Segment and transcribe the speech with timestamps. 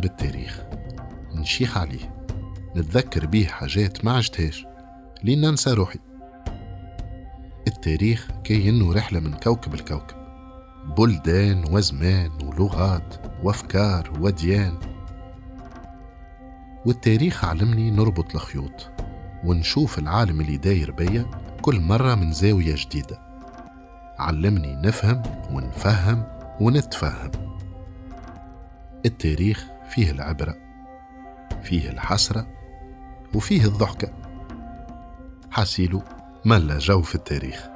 [0.00, 0.62] بالتاريخ.
[1.34, 2.14] نشيخ عليه.
[2.76, 4.66] نتذكر بيه حاجات ما عشتهاش
[5.24, 5.98] لين ننسى روحي.
[7.68, 10.16] التاريخ كأنه رحلة من كوكب الكوكب
[10.98, 14.78] بلدان وزمان ولغات وأفكار وديان.
[16.86, 18.90] والتاريخ علمني نربط الخيوط.
[19.44, 21.26] ونشوف العالم اللي داير بيا
[21.62, 23.18] كل مرة من زاوية جديدة.
[24.18, 26.24] علمني نفهم ونفهم
[26.60, 27.30] ونتفهم.
[29.06, 30.56] التاريخ فيه العبرة
[31.62, 32.46] فيه الحسرة
[33.34, 34.12] وفيه الضحكة.
[35.50, 36.02] حسيلو
[36.44, 37.66] ملا جو في التاريخ.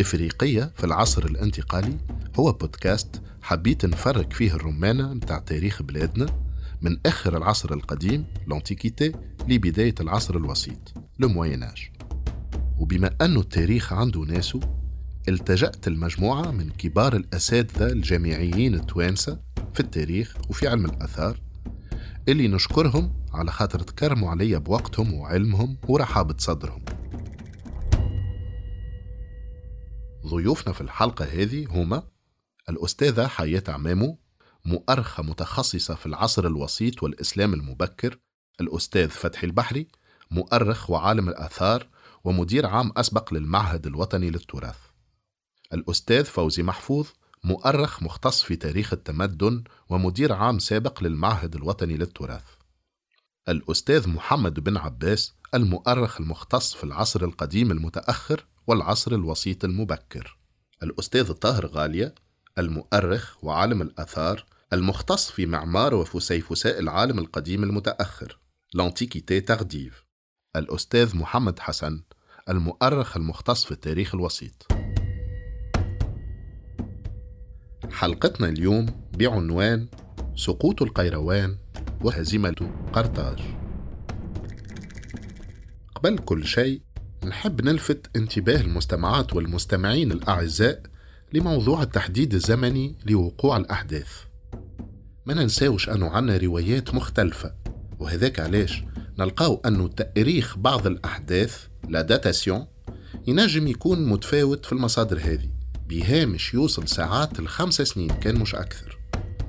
[0.00, 1.98] إفريقية في العصر الانتقالي
[2.36, 6.26] هو بودكاست حبيت نفرق فيه الرمانة متاع تاريخ بلادنا
[6.80, 9.12] من آخر العصر القديم لانتيكيتي
[9.48, 11.91] لبداية العصر الوسيط لمويناج
[12.82, 14.60] وبما أنه التاريخ عنده ناسه
[15.28, 19.40] التجأت المجموعة من كبار الأساتذة الجامعيين التوانسة
[19.74, 21.40] في التاريخ وفي علم الآثار
[22.28, 26.84] اللي نشكرهم على خاطر تكرموا عليا بوقتهم وعلمهم ورحابة صدرهم.
[30.26, 32.02] ضيوفنا في الحلقة هذه هما
[32.68, 34.18] الأستاذة حياة عمامو
[34.64, 38.18] مؤرخة متخصصة في العصر الوسيط والإسلام المبكر
[38.60, 39.88] الأستاذ فتحي البحري
[40.30, 41.91] مؤرخ وعالم الآثار
[42.24, 44.78] ومدير عام أسبق للمعهد الوطني للتراث.
[45.72, 47.06] الأستاذ فوزي محفوظ
[47.44, 52.44] مؤرخ مختص في تاريخ التمدن ومدير عام سابق للمعهد الوطني للتراث.
[53.48, 60.38] الأستاذ محمد بن عباس المؤرخ المختص في العصر القديم المتأخر والعصر الوسيط المبكر.
[60.82, 62.14] الأستاذ طاهر غالية
[62.58, 68.38] المؤرخ وعالم الآثار المختص في معمار وفسيفساء العالم القديم المتأخر.
[68.74, 70.04] لانتيكيتي تارديف
[70.56, 72.02] الأستاذ محمد حسن
[72.48, 74.66] المؤرخ المختص في التاريخ الوسيط.
[77.90, 78.86] حلقتنا اليوم
[79.18, 79.88] بعنوان
[80.36, 81.56] سقوط القيروان
[82.00, 83.38] وهزيمة قرطاج.
[85.94, 86.82] قبل كل شيء
[87.24, 90.82] نحب نلفت انتباه المستمعات والمستمعين الأعزاء
[91.32, 94.24] لموضوع التحديد الزمني لوقوع الأحداث.
[95.26, 97.54] ما ننساوش أنه عنا روايات مختلفة
[97.98, 98.84] وهذاك علاش؟
[99.18, 102.66] نلقاو أنه تأريخ بعض الأحداث la datation
[103.26, 105.48] ينجم يكون متفاوت في المصادر هذه.
[105.88, 108.98] بهامش يوصل ساعات الخمسة سنين كان مش أكثر.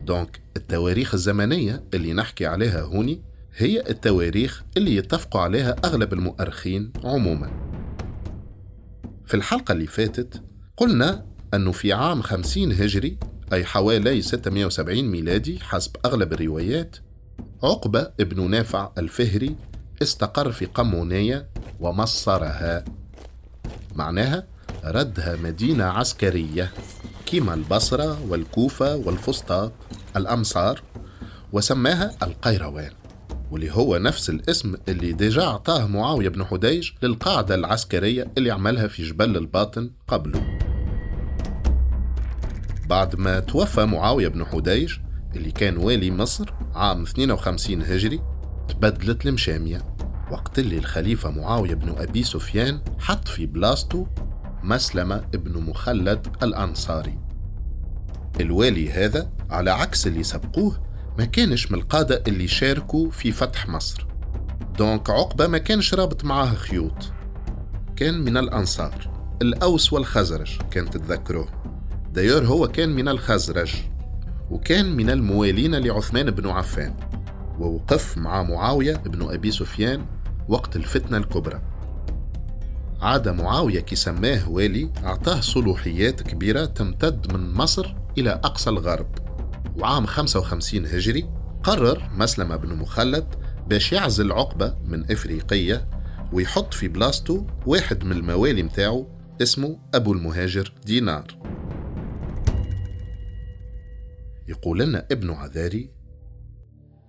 [0.05, 3.21] donc التواريخ الزمنية اللي نحكي عليها هوني
[3.55, 7.51] هي التواريخ اللي يتفقوا عليها أغلب المؤرخين عموما.
[9.25, 10.43] في الحلقة اللي فاتت
[10.77, 13.17] قلنا أنه في عام 50 هجري
[13.53, 16.95] أي حوالي 670 ميلادي حسب أغلب الروايات
[17.63, 19.55] عقبة ابن نافع الفهري
[20.01, 21.47] استقر في قمونية
[21.79, 22.85] ومصرها.
[23.95, 24.43] معناها
[24.85, 26.71] ردها مدينة عسكرية
[27.25, 29.71] كما البصرة والكوفة والفسطاط
[30.15, 30.81] الأمصار
[31.53, 32.91] وسماها القيروان
[33.51, 39.03] واللي هو نفس الاسم اللي déjà أعطاه معاوية بن حديج للقاعدة العسكرية اللي عملها في
[39.03, 40.59] جبل الباطن قبله.
[42.89, 44.93] بعد ما توفى معاوية بن حديج
[45.35, 48.21] اللي كان والي مصر عام 52 هجري
[48.67, 49.81] تبدلت المشامية.
[50.31, 54.05] وقت اللي الخليفة معاوية بن أبي سفيان حط في بلاصتو
[54.63, 57.17] مسلمة ابن مخلد الأنصاري.
[58.39, 60.83] الوالي هذا على عكس اللي سبقوه
[61.17, 64.05] ما كانش من القادة اللي شاركوا في فتح مصر.
[64.77, 67.11] donc عقبة ما كانش رابط معاه خيوط.
[67.95, 69.09] كان من الأنصار.
[69.41, 71.47] الأوس والخزرج كان تتذكروه.
[72.13, 73.73] d'ailleurs هو كان من الخزرج.
[74.51, 76.95] وكان من الموالين لعثمان بن عفان
[77.59, 80.05] ووقف مع معاوية بن أبي سفيان
[80.49, 81.61] وقت الفتنة الكبرى.
[83.01, 89.07] عاد معاوية كي سماه والي أعطاه صلوحيات كبيرة تمتد من مصر إلى أقصى الغرب.
[89.77, 91.29] وعام 55 هجري
[91.63, 93.25] قرر مسلمة بن مخلد
[93.67, 95.87] باش يعزل عقبة من إفريقية
[96.33, 99.07] ويحط في بلاصتو واحد من الموالي متاعه
[99.41, 101.27] اسمه أبو المهاجر دينار.
[104.47, 105.89] يقول لنا ابن عذاري.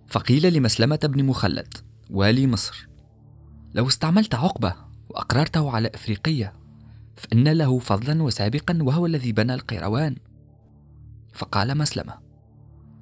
[0.07, 1.75] فقيل لمسلمة بن مخلد
[2.11, 2.89] والي مصر
[3.75, 4.75] لو استعملت عقبة
[5.09, 6.53] وأقررته على إفريقية
[7.17, 10.17] فإن له فضلا وسابقا وهو الذي بنى القيروان.
[11.33, 12.15] فقال مسلمة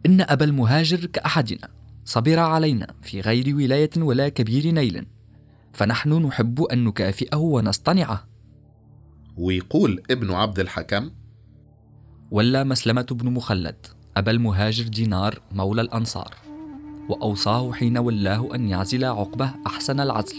[0.06, 1.68] إن أبا المهاجر كأحدنا
[2.04, 5.06] صبر علينا في غير ولاية ولا كبير نيل
[5.72, 8.28] فنحن نحب أن نكافئه ونصطنعه.
[9.36, 11.10] ويقول ابن عبد الحكم
[12.30, 16.34] ولا مسلمة بن مخلد أبا المهاجر دينار مولى الأنصار
[17.08, 20.36] وأوصاه حين ولاه أن يعزل عقبة أحسن العزل.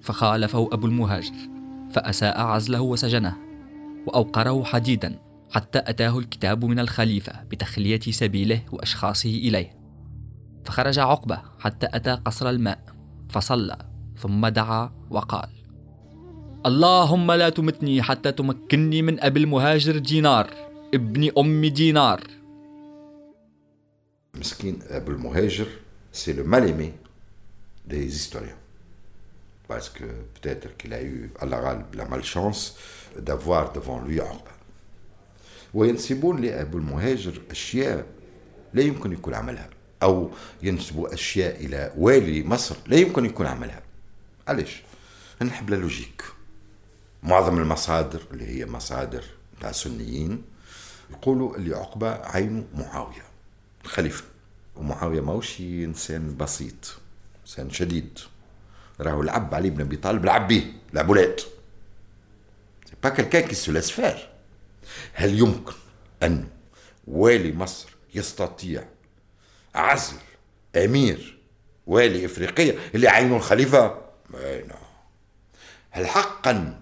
[0.00, 1.34] فخالفه أبو المهاجر
[1.90, 3.36] فأساء عزله وسجنه
[4.06, 5.18] وأوقره حديدا
[5.50, 9.76] حتى أتاه الكتاب من الخليفة بتخلية سبيله وأشخاصه إليه.
[10.64, 12.78] فخرج عقبة حتى أتى قصر الماء
[13.28, 13.76] فصلى
[14.16, 15.48] ثم دعا وقال
[16.66, 20.50] اللهم لا تمتني حتى تمكنني من أبي المهاجر دينار
[20.94, 22.41] ابن أم دينار.
[24.36, 25.66] مسكين أبو المهاجر
[26.12, 26.92] سي لو mal aimé
[27.86, 28.58] des historiens.
[29.68, 31.30] Parce que peut-être qu'il a eu
[31.94, 32.76] la malchance
[33.18, 33.72] d'avoir
[34.06, 34.52] lui عقبة.
[35.74, 38.06] وينسبون لأبو المهاجر أشياء
[38.74, 39.70] لا يمكن يكون عملها
[40.02, 40.30] أو
[40.62, 43.82] ينسبوا أشياء إلى والي مصر لا يمكن يكون عملها
[44.48, 44.82] علاش؟
[45.42, 46.22] نحب لا لوجيك
[47.22, 49.24] معظم المصادر اللي هي مصادر
[49.60, 50.42] تاع سنيين
[51.10, 53.31] يقولوا اللي عقبة عينه معاوية
[53.84, 54.24] الخليفة.
[54.76, 56.96] ومعاوية ماهوش إنسان بسيط
[57.42, 58.18] إنسان شديد.
[59.00, 61.40] راهو لعب علي بن أبي طالب لعب بيه لعبولات
[62.90, 63.72] c'est pas quelqu'un qui se
[65.12, 65.72] هل يمكن
[66.22, 66.48] أن
[67.06, 68.88] والي مصر يستطيع
[69.74, 70.16] عزل
[70.76, 71.38] أمير
[71.86, 74.02] والي إفريقية اللي عينه الخليفة.
[75.90, 76.80] هل حقا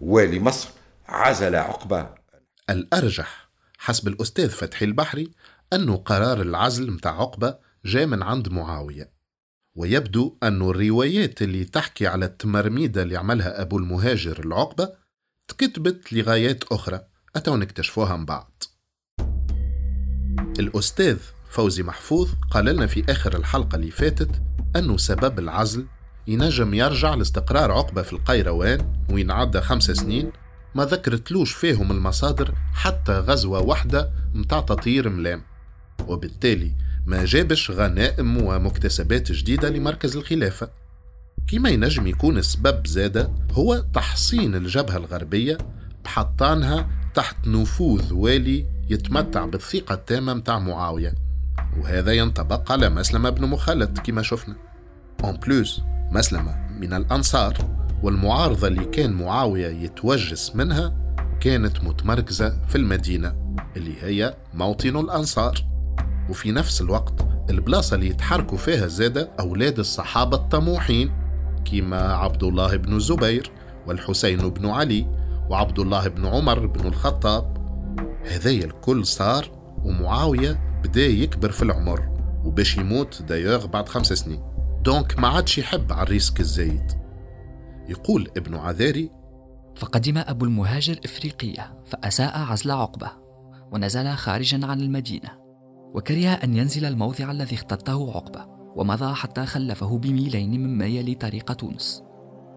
[0.00, 0.68] والي مصر
[1.08, 2.14] عزل عقبة؟
[2.70, 5.30] الأرجح حسب الأستاذ فتحي البحري
[5.74, 9.12] أنه قرار العزل متاع عقبة جاء من عند معاوية.
[9.76, 14.88] ويبدو أن الروايات اللي تحكي على التمرميدة اللي عملها أبو المهاجر العقبة
[15.48, 17.00] تكتبت لغايات أخرى.
[17.36, 18.64] أتوا نكتشفوها من بعد.
[20.58, 21.18] الأستاذ
[21.50, 24.42] فوزي محفوظ قال لنا في آخر الحلقة اللي فاتت
[24.76, 25.86] أنه سبب العزل
[26.26, 30.32] ينجم يرجع لاستقرار عقبة في القيروان وين عدى خمس سنين.
[30.74, 35.53] ما ذكرتلوش فيهم المصادر حتى غزوة واحدة متاع تطهير ملام.
[36.08, 36.72] وبالتالي
[37.06, 40.68] ما جابش غنائم ومكتسبات جديدة لمركز الخلافة.
[41.48, 45.58] كما ينجم يكون السبب زادة هو تحصين الجبهة الغربية
[46.04, 51.14] بحطانها تحت نفوذ والي يتمتع بالثقة التامة متاع معاوية.
[51.80, 54.56] وهذا ينطبق على مسلمة بن مخلد كما شفنا.
[55.24, 55.80] اون بلوس
[56.10, 57.56] مسلمة من الأنصار
[58.02, 60.94] والمعارضة اللي كان معاوية يتوجس منها
[61.40, 65.73] كانت متمركزة في المدينة اللي هي موطن الأنصار.
[66.30, 71.12] وفي نفس الوقت البلاصة اللي يتحركوا فيها زادة أولاد الصحابة الطموحين
[71.64, 73.50] كيما عبد الله بن الزبير
[73.86, 75.06] والحسين بن علي
[75.50, 77.56] وعبد الله بن عمر بن الخطاب.
[78.26, 79.50] هذايا الكل صار
[79.84, 82.08] ومعاوية بدأ يكبر في العمر
[82.44, 84.42] وباش يموت دايوغ بعد خمس سنين.
[84.82, 86.92] donc ما عادش يحب على ال risque الزايد.
[87.88, 89.10] يقول ابن عذاري
[89.76, 93.10] فقدم أبو المهاجر إفريقية فأساء عزل عقبة
[93.72, 95.43] ونزل خارجا عن المدينة.
[95.94, 102.02] وكره أن ينزل الموضع الذي اختطه عقبة ومضى حتى خلفه بميلين مما يلي طريق تونس.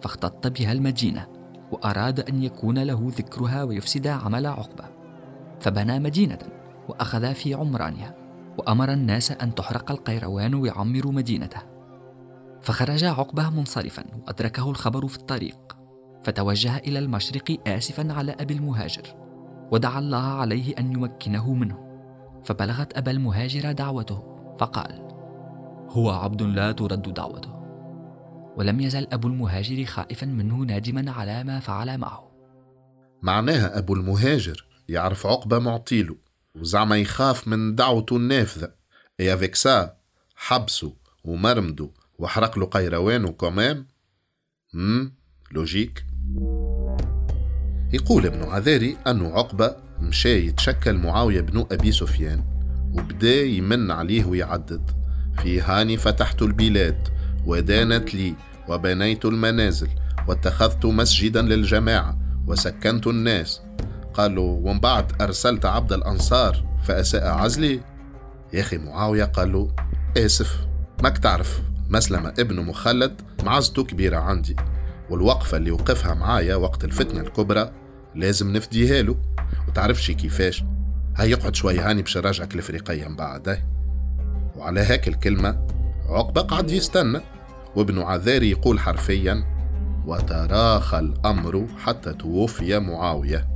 [0.02, 1.28] فاختط بها المدينة
[1.72, 4.84] وأراد أن يكون له ذكرها ويفسد عمل عقبة.
[5.60, 6.40] فبنى مدينة
[6.90, 8.16] وأخذ في عمرانها
[8.58, 11.62] وأمر الناس أن تحرق القيروان ويعمروا مدينته.
[12.62, 15.78] فخرج عقبة منصرفا وأدركه الخبر في الطريق.
[16.24, 19.16] فتوجه إلى المشرق آسفا على أبي المهاجر
[19.72, 21.87] ودعا الله عليه أن يمكنه منه.
[22.48, 24.16] فبلغت أبا المهاجر دعوته
[24.60, 25.08] فقال
[25.90, 27.54] هو عبد لا ترد دعوته.
[28.58, 32.32] ولم يزل أبو المهاجر خائفا منه نادما على ما فعل معه.
[33.22, 36.16] معناها أبو المهاجر يعرف عقبة معطيله
[36.56, 38.72] وزعما يخاف من دعوته النافذة.
[39.20, 39.98] اي افيك سا
[40.36, 41.90] حبسه ومرمده
[42.20, 43.86] وحرق له قيروانه كمان؟
[45.52, 46.06] logique.
[47.94, 52.44] يقول ابن عذاري أنه عقبة مشى يتشكى لمعاوية بن أبي سفيان
[52.94, 54.92] وبدأ يمن عليه ويعدد.
[55.42, 57.08] في هاني فتحت البلاد
[57.46, 58.36] ودانت لي
[58.70, 59.90] وبنيت المنازل
[60.28, 63.62] واتخذت مسجدا للجماعة وسكنت الناس.
[64.14, 67.80] قالوا ومن بعد أرسلت عبد الأنصار فأساء عزلي.
[68.54, 69.76] يا أخي معاوية قال له
[70.18, 70.68] آسف
[71.04, 74.56] ماك تعرف مسلمة ابن مخلد معزته كبيرة عندي
[75.10, 77.72] والوقفة اللي وقفها معايا وقت الفتنة الكبرى
[78.16, 79.16] لازم نفديها له.
[79.68, 80.64] وتعرفش كيفاش.
[81.18, 83.60] هيقعد شوية هاني باش يراجعك الافريقية من بعد
[84.56, 85.68] وعلى هاك الكلمة
[86.10, 87.22] عقبة قعد يستنى.
[87.76, 89.44] وابن عذاري يقول حرفيا
[90.06, 93.48] وتراخى الأمر حتى توفي معاوية.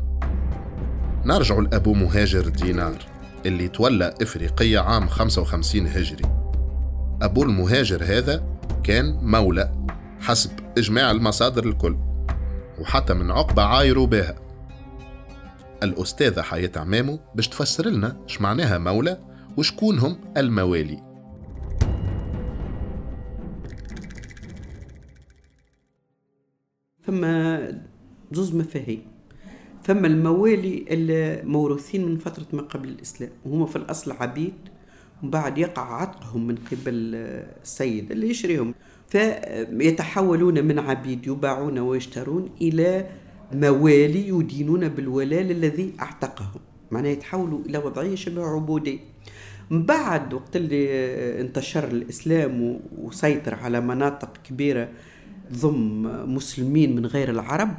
[1.25, 2.98] نرجع لأبو مهاجر دينار
[3.46, 6.25] اللي تولى إفريقية عام 55 هجري.
[7.22, 8.43] أبو المهاجر هذا
[8.84, 9.86] كان مولى
[10.20, 11.98] حسب إجماع المصادر الكل.
[12.82, 14.36] وحتى من عقبة عايروا بها
[15.84, 19.22] الأستاذة حياة عمامو باش تفسر لنا شمعناها مولى
[19.58, 21.04] وشكون هم الموالي.
[27.06, 27.26] ثم
[28.32, 29.08] زوز مفاهيم.
[29.84, 34.54] ثم الموالي الموروثين من فترة ما قبل الإسلام وهم في الأصل عبيد
[35.22, 37.16] ومن بعد يقع عتقهم من قبل
[37.62, 38.74] السيد اللي يشريهم.
[39.12, 43.06] فيتحولون من عبيد يباعون ويشترون إلى
[43.53, 46.62] موالي يدينون بالولاء الذي أعتقهم.
[46.91, 49.00] معناه يتحولوا إلى وضعية شبه عبودية.
[49.70, 50.86] من بعد وقت اللي
[51.41, 54.89] انتشر الإسلام وسيطر على مناطق كبيرة
[55.53, 56.03] ضم
[56.36, 57.70] مسلمين من غير العرب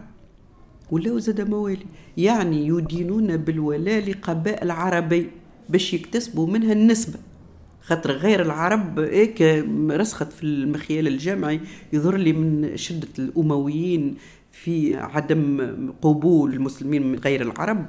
[0.91, 1.87] ولاو زاد موالي.
[2.17, 5.31] يعني يدينون بالولاء لقبائل عربي
[5.69, 7.19] باش يكتسبوا منها النسبة.
[7.83, 9.43] خاطر غير العرب هيك
[9.91, 11.61] رسخت في المخيال الجامعي.
[11.93, 14.15] يظهر لي من شدة الأمويين
[14.53, 17.87] في عدم قبول المسلمين من غير العرب.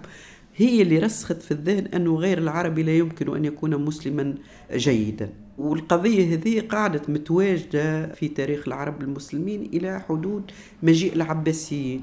[0.55, 4.35] هي اللي رسخت في الذهن أنه غير العربي لا يمكن أن يكون مسلما
[4.73, 5.29] جيدا.
[5.57, 10.51] والقضية هذه قاعدة متواجدة في تاريخ العرب المسلمين إلى حدود
[10.83, 12.01] مجيء العباسيين.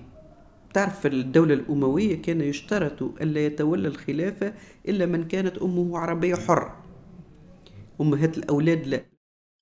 [0.75, 4.52] تعرف الدولة الأموية كان يشترط ألا يتولى الخلافة
[4.88, 6.89] إلا من كانت أمه عربية حرة.
[8.00, 9.04] أمهات الأولاد لا.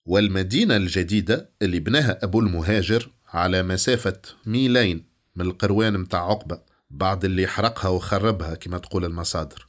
[0.07, 5.05] والمدينة الجديدة اللي بناها أبو المهاجر على مسافة ميلين
[5.37, 9.69] من القروان متاع عقبة بعد اللي حرقها وخربها كما تقول المصادر.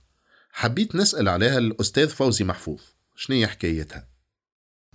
[0.51, 2.81] حبيت نسأل عليها الأستاذ فوزي محفوظ
[3.15, 4.07] شنو هي حكايتها؟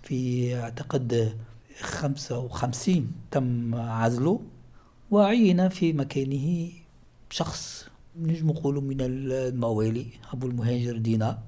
[0.03, 1.37] في أعتقد
[1.81, 4.41] 55 تم عزله
[5.11, 6.71] وعين في مكانه
[7.31, 11.43] شخص نجم نقولوا من الموالي أبو المهاجر دينا.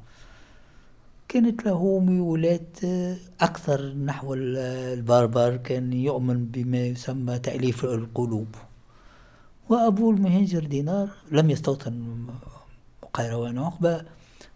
[1.28, 2.78] كانت له ميولات
[3.40, 8.49] أكثر نحو البربر كان يؤمن بما يسمى تأليف القلوب.
[9.68, 12.26] وأبو المهاجر دينار لم يستوطن
[13.14, 14.04] قيروان عقبة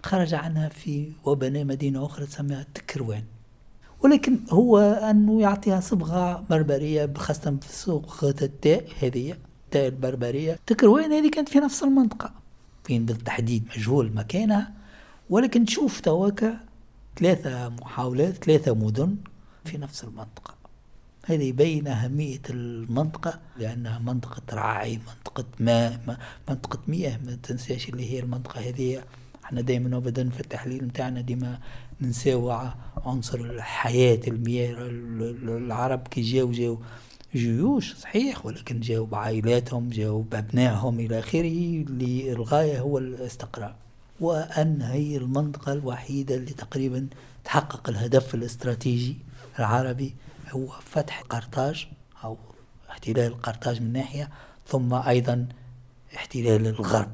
[0.03, 3.25] خرج عنها في وبنى مدينة أخرى تسمى تكروان
[4.03, 9.35] ولكن هو أنه يعطيها صبغة بربرية خاصة في سوق التاء هذه
[9.65, 10.59] التاء البربرية.
[10.67, 12.33] تكروان هذه كانت في نفس المنطقة
[12.85, 14.80] فين بالتحديد مجهول مكانها.
[15.31, 16.61] ولكن تشوف تواكا
[17.17, 19.17] ثلاثة محاولات ثلاثة مدن
[19.65, 20.55] في نفس المنطقة.
[21.25, 26.19] هذا يبين أهمية المنطقة لأنها منطقة رعاعي منطقة ماء
[26.49, 27.19] منطقة مياه.
[27.27, 29.03] ما تنساش اللي هي المنطقة هذه
[29.45, 31.61] إحنا دائما ابدا في التحليل نتاعنا ديما
[32.01, 32.51] ننساو
[33.07, 36.79] عنصر الحياة المياه العرب كي جاو جاو
[37.35, 43.75] جيوش صحيح ولكن جاو بعائلاتهم جاو بأبنائهم إلى آخره اللي الغاية هو الاستقرار.
[44.21, 47.09] وأن هي المنطقة الوحيدة اللي تقريبا
[47.45, 49.17] تحقق الهدف الاستراتيجي
[49.59, 50.15] العربي
[50.50, 51.89] هو فتح قرطاج
[52.25, 52.37] أو
[52.91, 54.29] احتلال قرطاج من ناحية
[54.67, 55.47] ثم أيضا
[56.17, 57.11] احتلال الغرب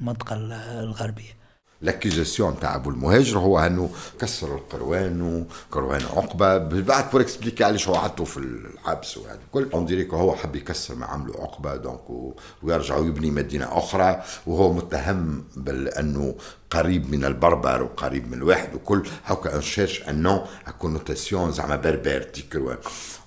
[0.00, 0.36] المنطقة
[0.80, 1.36] الغربية.
[1.80, 3.90] l'accusation تاع ابو المهاجر هو أنه
[4.20, 5.22] كسر القروان
[5.70, 6.58] وقروان عقبة.
[6.58, 9.68] بعد faut expliquer علاش هو حطه في الحبس وهذا الكل.
[9.74, 14.22] on dirait que هو حب يكسر ما عملوا عقبة donc ويرجع يبني مدينة أخرى.
[14.46, 16.34] وهو متهم بانه
[16.70, 20.40] قريب من البربر وقريب من الواحد وكل هاكا on cherche une
[20.78, 22.78] connotation زعما بربر تيكروان.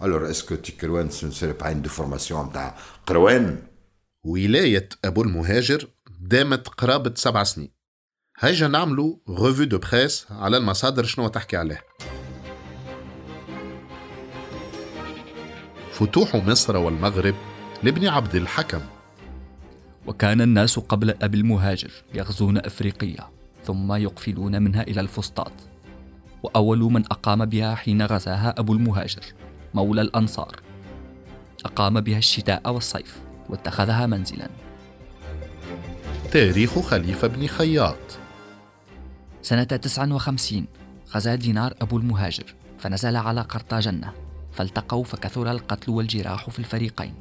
[0.03, 2.75] alors est-ce que تيكروان c'est pas une déformation تاع
[3.07, 3.57] قروان؟
[4.23, 5.87] ولاية أبو المهاجر
[6.19, 7.78] دامت قرابة سبع سنين.
[8.41, 11.83] هيا نعملوا revue de presse على المصادر شنو تحكي عليه.
[15.91, 17.35] فتوح مصر والمغرب
[17.83, 18.81] لابن عبد الحكم.
[20.07, 23.29] وكان الناس قبل أبي المهاجر يغزون أفريقيا
[23.65, 25.53] ثم يقفلون منها إلى الفسطاط.
[26.43, 29.23] وأول من أقام بها حين غزاها أبو المهاجر
[29.73, 30.59] مولى الأنصار.
[31.65, 33.19] أقام بها الشتاء والصيف
[33.49, 34.49] واتخذها منزلا.
[36.31, 38.18] تاريخ خليفة بن خياط.
[39.41, 40.65] سنة 59
[41.15, 44.13] غزا دينار أبو المهاجر فنزل على قرطاجنة
[44.51, 47.13] فالتقوا فكثر القتل والجراح في الفريقين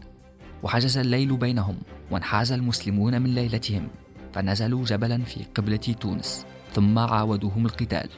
[0.62, 1.78] وحجز الليل بينهم
[2.10, 3.88] وانحاز المسلمون من ليلتهم
[4.32, 8.08] فنزلوا جبلا في قبلة تونس ثم عاودوهم القتال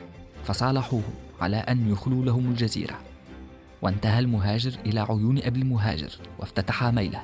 [0.44, 2.98] فصالحوهم على أن يخلوا لهم الجزيرة.
[3.82, 7.22] وانتهى المهاجر إلى عيون أبي المهاجر وافتتح ميله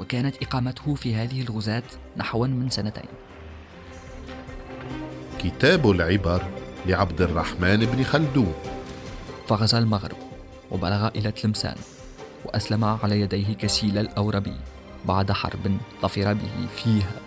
[0.00, 1.82] وكانت إقامته في هذه الغزاة
[2.16, 3.08] نحو من سنتين.
[5.44, 6.42] كتاب العبر
[6.86, 8.54] لعبد الرحمن بن خلدون.
[9.48, 10.16] فغزا المغرب
[10.70, 11.76] وبلغ إلى تلمسان
[12.44, 14.56] وأسلم على يديه كسيل الأوربي
[15.04, 17.20] بعد حرب ظفر به فيها.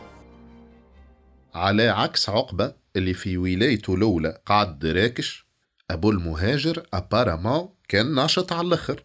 [1.55, 5.45] على عكس عقبة اللي في ولايته الأولى قعد دراكش
[5.91, 9.03] أبو المهاجر أبارامون كان ناشط على الآخر.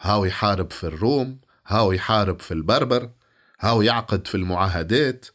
[0.00, 3.10] هاو يحارب في الروم هاو يحارب في البربر
[3.60, 5.26] هاو يعقد في المعاهدات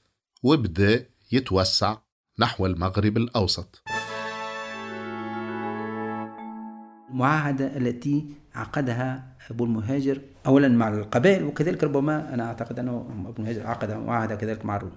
[0.44, 1.98] وبدأ يتوسع
[2.40, 3.82] نحو المغرب الأوسط.
[7.10, 8.25] المعاهدة التي
[8.56, 14.36] عقدها أبو المهاجر أولا مع القبائل وكذلك ربما أنا أعتقد أنه أبو المهاجر عقد معاهدة
[14.36, 14.92] كذلك مع الروم.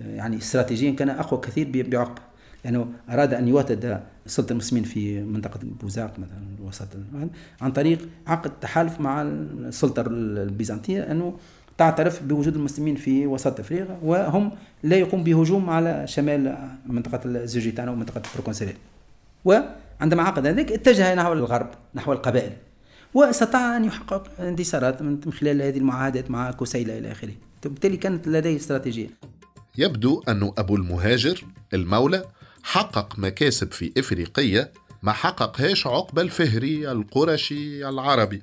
[0.00, 2.22] يعني استراتيجيا كان أقوى كثير بعقبة
[2.64, 6.88] لأنه أراد أن يوتد سلطة المسلمين في منطقة بوزاق مثلا الوسط.
[7.60, 11.38] عن طريق عقد تحالف مع السلطة البيزنطية أنه
[11.78, 18.22] تعترف بوجود المسلمين في وسط افريقيا وهم لا يقوم بهجوم على شمال منطقة الزوجيتانا ومنطقه
[18.30, 18.76] البروكونسيريت
[19.44, 22.52] وعندما عقد ذلك اتجه نحو الغرب نحو القبائل.
[23.14, 27.32] وأستطاع أن يحقق انتصارات من خلال هذه المعاهدات مع كسيله إلى آخره.
[27.64, 29.08] بالتالي كانت لديه استراتيجية.
[29.78, 31.44] يبدو أن أبو المهاجر
[31.74, 32.24] المولى
[32.62, 38.42] حقق مكاسب في إفريقية ما حققهاش عقبة الفهري القرشي العربي.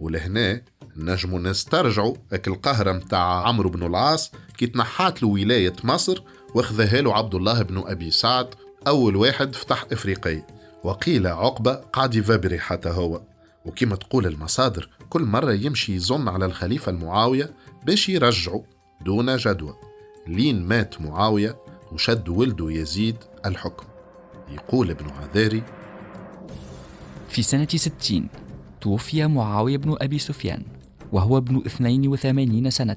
[0.00, 0.62] ولهنا
[0.96, 6.22] نجمو نسترجعوا اك القهرة متاع عمرو بن العاص كي تنحات له ولاية مصر
[6.54, 8.54] واخذها له عبد الله بن أبي سعد
[8.86, 10.46] أول واحد فتح إفريقية
[10.84, 13.20] وقيل عقبة قاعد يفبري حتى هو.
[13.64, 17.50] وكما تقول المصادر كل مرة يمشي يظن على الخليفة المعاوية
[17.86, 18.64] باش يرجعه
[19.04, 19.74] دون جدوى.
[20.26, 21.56] لين مات معاوية
[21.92, 23.16] وشد ولده يزيد
[23.46, 23.86] الحكم.
[24.48, 25.62] يقول ابن عذاري
[27.28, 28.28] في سنة ستين
[28.80, 30.62] توفي معاوية بن أبي سفيان.
[31.12, 32.96] وهو ابن 82 سنة.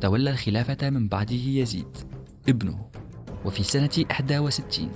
[0.00, 1.96] تولى الخلافة من بعده يزيد
[2.48, 2.86] ابنه.
[3.44, 3.90] وفي سنة
[4.30, 4.88] 61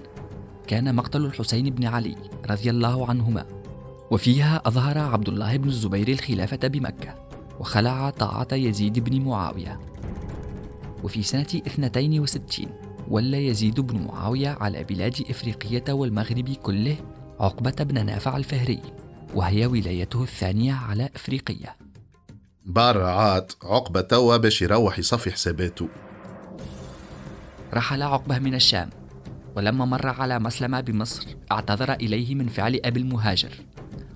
[0.66, 2.16] كان مقتل الحسين بن علي
[2.50, 3.46] رضي الله عنهما.
[4.10, 7.14] وفيها أظهر عبد الله بن الزبير الخلافة بمكة
[7.60, 9.80] وخلع طاعة يزيد بن معاوية.
[11.04, 12.66] وفي سنة 62
[13.08, 16.96] ولى يزيد بن معاوية على بلاد إفريقية والمغرب كله
[17.40, 18.80] عقبة بن نافع الفهري
[19.34, 21.85] وهي ولايته الثانية على إفريقية
[22.66, 25.88] بارعات عقبة توا باش يروح يصفي حساباته.
[27.74, 28.90] رحل عقبة من الشام
[29.56, 33.50] ولما مر على مسلمة بمصر اعتذر إليه من فعل أبي المهاجر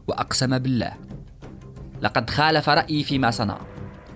[0.08, 0.92] وأقسم بالله
[2.02, 3.58] لقد خالف رأيي فيما صنع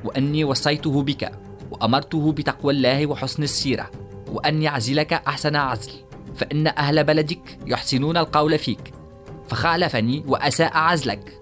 [0.04, 1.32] وأني وصيته بك
[1.70, 3.90] وأمرته بتقوى الله وحسن السيرة
[4.26, 5.92] وأن يعزلك أحسن عزل
[6.36, 8.94] فإن أهل بلدك يحسنون القول فيك
[9.48, 11.40] فخالفني وأساء عزلك.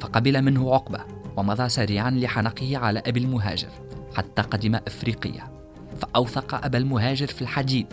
[0.00, 3.70] فقبل منه عقبة ومضى سريعا لحنقه على أبي المهاجر
[4.14, 5.52] حتى قدم أفريقيا
[6.00, 7.86] فأوثق أبا المهاجر في الحديد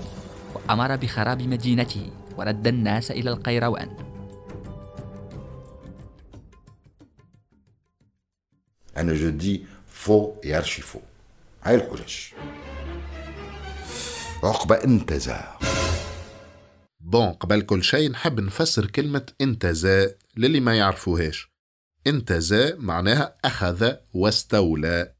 [0.55, 3.89] وأمر بخراب مدينته ورد الناس إلى القيروان.
[8.97, 10.99] أنا جو دي فو et archi faux
[11.63, 12.13] هاي الحجج
[14.43, 15.55] عقبة انتزع
[16.99, 21.54] بون قبل كل شيء نحب نفسر كلمة انتزا للي ما يعرفوهاش.
[22.07, 25.13] انتزا معناها أخذ واستولى.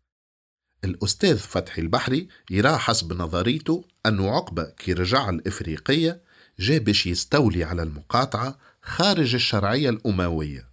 [0.84, 6.22] الأستاذ فتحي البحري يرى حسب نظريته أنه عقبة كي رجع الإفريقية
[6.60, 10.70] جاء باش يستولي على المقاطعة خارج الشرعية الأموية.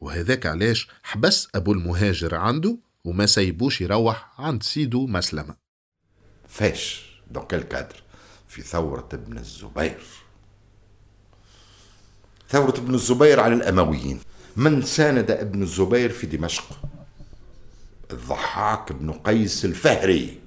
[0.00, 5.54] وهذاك علاش حبس أبو المهاجر عنده وما سيبوش يروح عند سيدو مسلمة.
[6.48, 8.02] فاش؟ dans quel cadre
[8.48, 10.02] في ثورة ابن الزبير.
[12.48, 14.20] ثورة ابن الزبير على الأمويين.
[14.60, 16.64] من ساند ابن الزبير في دمشق؟
[18.10, 20.38] الضحاك بن قيس الفهري.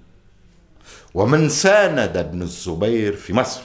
[1.13, 3.61] ومن ساند ابن الزبير في مصر؟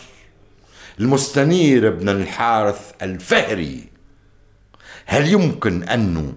[1.01, 3.85] المستنير بن الحارث الفهري.
[5.07, 6.33] هل يمكن أنه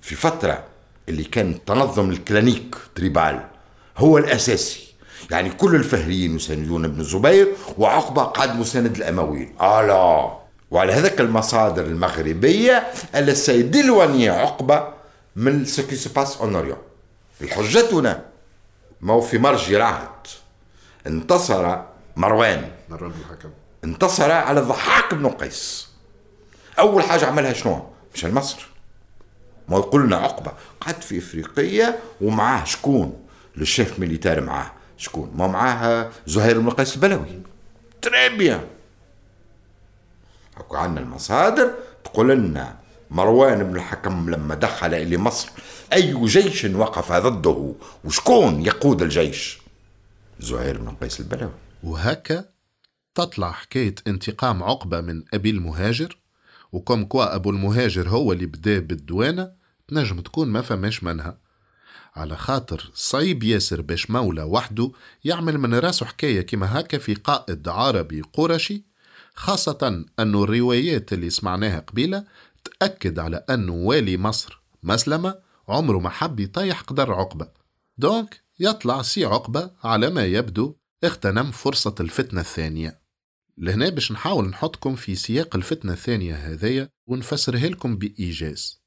[0.00, 0.64] في فترة
[1.08, 3.40] اللي كان تنظم الكلانيك تريبال
[3.98, 4.94] هو الأساسي؟
[5.30, 10.41] يعني كل الفهريين يساندون ابن الزبير وعقبة قاد مساند الأمويين آه
[10.72, 14.88] وعلى هذاك المصادر المغربية اللي سيدلوني عقبة
[15.36, 16.78] من سكي سي باس اون اوريون
[17.50, 18.24] حجتنا
[19.00, 20.26] ما هو في مرج العهد
[21.06, 21.78] انتصر
[22.16, 22.70] مروان.
[22.88, 23.50] مروان الحكم.
[23.84, 25.88] انتصر على الضحاك بن قيس.
[26.78, 28.66] أول حاجة عملها شنو؟ مش مصر
[29.68, 30.52] ما يقول لنا عقبة.
[30.80, 33.26] قعد في إفريقيا ومعاه شكون؟
[33.56, 37.42] ال chef militaire معاه شكون؟ ما معاه زهير بن قيس البلوي.
[38.02, 38.66] très bien
[40.56, 42.78] هكا عندنا المصادر تقول لنا
[43.10, 45.48] مروان بن الحكم لما دخل إلى مصر
[45.92, 49.58] أي جيش وقف ضده؟ وشكون يقود الجيش؟
[50.40, 51.52] زهير بن قيس البلوي.
[51.82, 52.44] وهكا
[53.14, 56.18] تطلع حكاية انتقام عقبة من أبي المهاجر
[56.72, 59.52] وكم كوا أبو المهاجر هو اللي بدا بالدوانة
[59.88, 61.38] تنجم تكون ما فماش منها.
[62.16, 64.92] على خاطر صعيب ياسر باش مولى وحده
[65.24, 68.84] يعمل من راسه حكاية كما هكا في قائد عربي قرشي
[69.34, 72.24] خاصة أن الروايات اللي سمعناها قبيلة
[72.64, 77.48] تأكد على أنه والي مصر مسلمة عمره ما حب يطيح قدر عقبة.
[77.98, 83.02] donc يطلع سي عقبة على ما يبدو اغتنم فرصة الفتنة الثانية.
[83.58, 88.82] لهنا باش نحاول نحطكم في سياق الفتنة الثانية هذية ونفسرها لكم بإيجاز.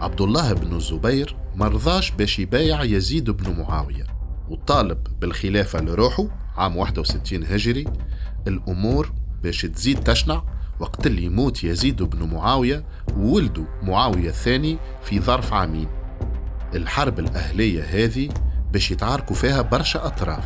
[0.00, 4.06] عبد الله بن الزبير مرضاش باش يبايع يزيد بن معاوية
[4.48, 7.84] وطالب بالخلافة لروحه عام 61 هجري
[8.46, 9.12] الأمور
[9.42, 10.42] باش تزيد تشنع
[10.80, 12.84] وقت اللي يموت يزيد بن معاوية
[13.16, 15.88] وولده معاوية الثاني في ظرف عامين.
[16.74, 18.28] الحرب الأهلية هذه
[18.72, 20.44] باش يتعاركوا فيها برشا أطراف.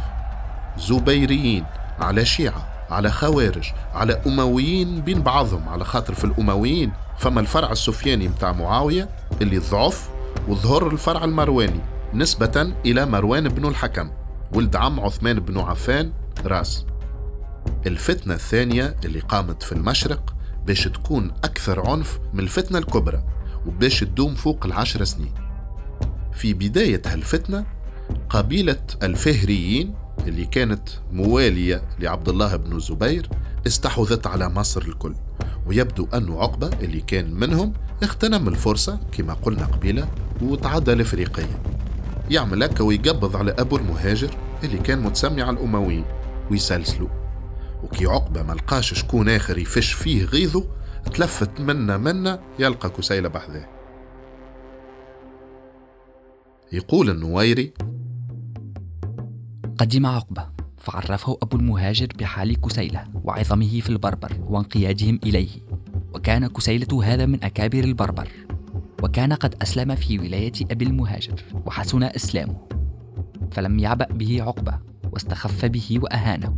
[0.78, 1.64] زبيريين
[1.98, 8.28] على شيعة على خوارج على أمويين بين بعضهم على خاطر في الأمويين فما الفرع السفياني
[8.28, 9.08] متاع معاوية
[9.42, 10.08] اللي ضعف
[10.48, 11.80] وظهر الفرع المرواني
[12.14, 14.10] نسبة إلى مروان بن الحكم.
[14.52, 16.12] ولد عم عثمان بن عفان
[16.44, 16.86] راس.
[17.86, 20.34] الفتنة الثانية اللي قامت في المشرق
[20.66, 23.24] باش تكون أكثر عنف من الفتنة الكبرى
[23.66, 25.34] وباش تدوم فوق العشر سنين.
[26.32, 27.64] في بداية هالفتنة
[28.30, 29.94] قبيلة الفهريين
[30.26, 33.28] اللي كانت موالية لعبد الله بن الزبير
[33.66, 35.14] استحوذت على مصر الكل
[35.66, 40.08] ويبدو أن عقبة اللي كان منهم اغتنم الفرصة كما قلنا قبيلة
[40.42, 41.62] وتعدى الإفريقية.
[42.30, 46.04] يعمل هكا ويقبض على أبو المهاجر اللي كان متسمي على الأمويين
[46.50, 47.08] ويسلسلوا.
[47.82, 50.64] وكي عقبة ملقاش شكون آخر يفش فيه غيظه
[51.14, 53.68] تلفت منا منا يلقى كسيلة بحذاه.
[56.72, 57.72] يقول النويري
[59.78, 65.50] قدم عقبة فعرفه أبو المهاجر بحال كسيلة وعظمه في البربر وانقيادهم إليه
[66.14, 68.45] وكان كسيلة هذا من أكابر البربر.
[69.02, 72.56] وكان قد أسلم في ولاية أبي المهاجر وحسن إسلامه.
[73.50, 74.78] فلم يعبأ به عقبة
[75.12, 76.56] واستخف به وأهانه.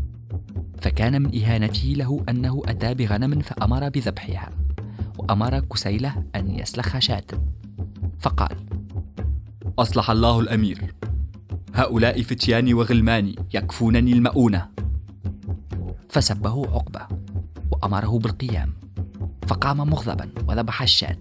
[0.82, 4.50] فكان من إهانته له أنه أتى بغنم فأمر بذبحها
[5.18, 7.24] وأمر كسيلة أن يسلخ شاة.
[8.18, 8.56] فقال
[9.78, 10.94] أصلح الله الأمير.
[11.74, 14.68] هؤلاء فتياني وغلماني يكفونني المؤونة.
[16.08, 17.06] فسبه عقبة
[17.72, 18.72] وأمره بالقيام.
[19.46, 21.18] فقام مغضبا وذبح الشاة.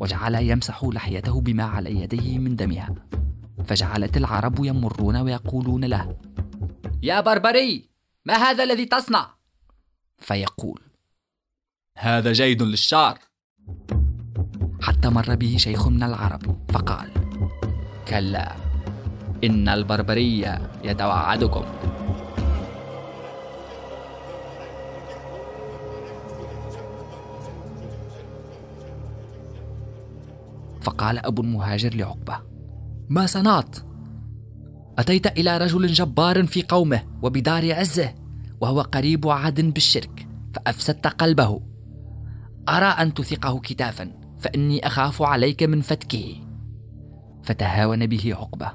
[0.00, 2.94] وجعل يمسح لحيته بما على يديه من دمها.
[3.64, 6.16] فجعلت العرب يمرون ويقولون له
[7.02, 7.88] يا بربري
[8.24, 9.34] ما هذا الذي تصنع؟
[10.18, 10.80] فيقول
[11.98, 13.18] هذا جيد للشعر.
[14.82, 17.10] حتى مر به شيخ من العرب فقال
[18.08, 18.56] كلا
[19.44, 21.64] إن البربرية يتوعدكم.
[30.80, 32.40] فقال أبو المهاجر لعقبة
[33.08, 33.76] ما صنعت؟
[34.98, 38.14] أتيت إلى رجل جبار في قومه وبدار عزه
[38.60, 41.60] وهو قريب عهد بالشرك فأفسدت قلبه.
[42.68, 46.36] أرى أن تثقه كتافا فإني أخاف عليك من فتكه.
[47.42, 48.72] فتهاون به عقبة.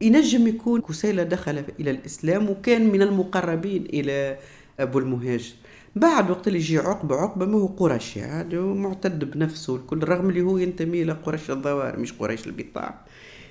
[0.00, 4.38] ينجم يكون كسيلة دخل إلى الإسلام وكان من المقربين إلى
[4.80, 5.54] أبو المهاجر.
[5.96, 10.42] بعد وقت اللي يجي عقبة عقبة ما هو قرشي يعني معتد بنفسه الكل رغم اللي
[10.42, 13.00] هو ينتمي إلى قريش الظواهر مش قريش البطاع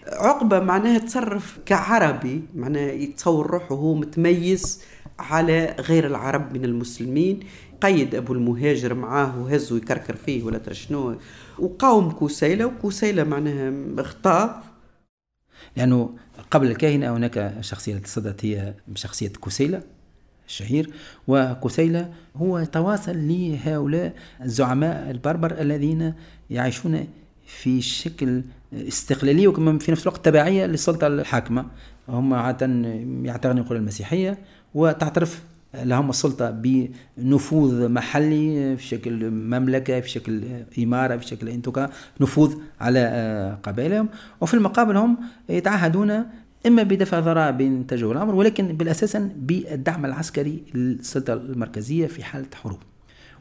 [0.08, 4.82] عقبة معناها تصرف كعربي معناها يتصور روحه هو متميز
[5.20, 7.40] على غير العرب من المسلمين.
[7.82, 11.16] قيد أبو المهاجر معاه وهزه يكركر فيه ولا شنو.
[11.60, 14.52] وقاوم كوسيلة وكوسيلة معناها اختاف
[15.78, 16.16] لأنه
[16.52, 19.84] قبل الكاهنة هناك شخصية تصدت هي شخصية كوسيلة.
[20.50, 20.90] الشهير
[21.28, 26.14] وكسيلة هو تواصل لهؤلاء الزعماء البربر الذين
[26.50, 27.08] يعيشون
[27.46, 28.42] في شكل
[28.74, 31.66] استقلالية وكمان في نفس الوقت تبعية للسلطة الحاكمة.
[32.10, 32.66] هم عادة
[33.24, 34.38] يعتنقون المسيحية
[34.74, 35.44] وتعترف
[35.84, 40.44] لهم السلطة بنفوذ محلي في شكل مملكة في شكل
[40.80, 44.10] إمارة في شكل انتقاء نفوذ على قبائلهم.
[44.42, 45.18] وفي المقابل هم
[45.50, 46.24] يتعهدون
[46.68, 52.80] إما بدفع ضرائب تجه الأمر ولكن بالأساس بالدعم العسكري للسلطة المركزية في حالة حروب.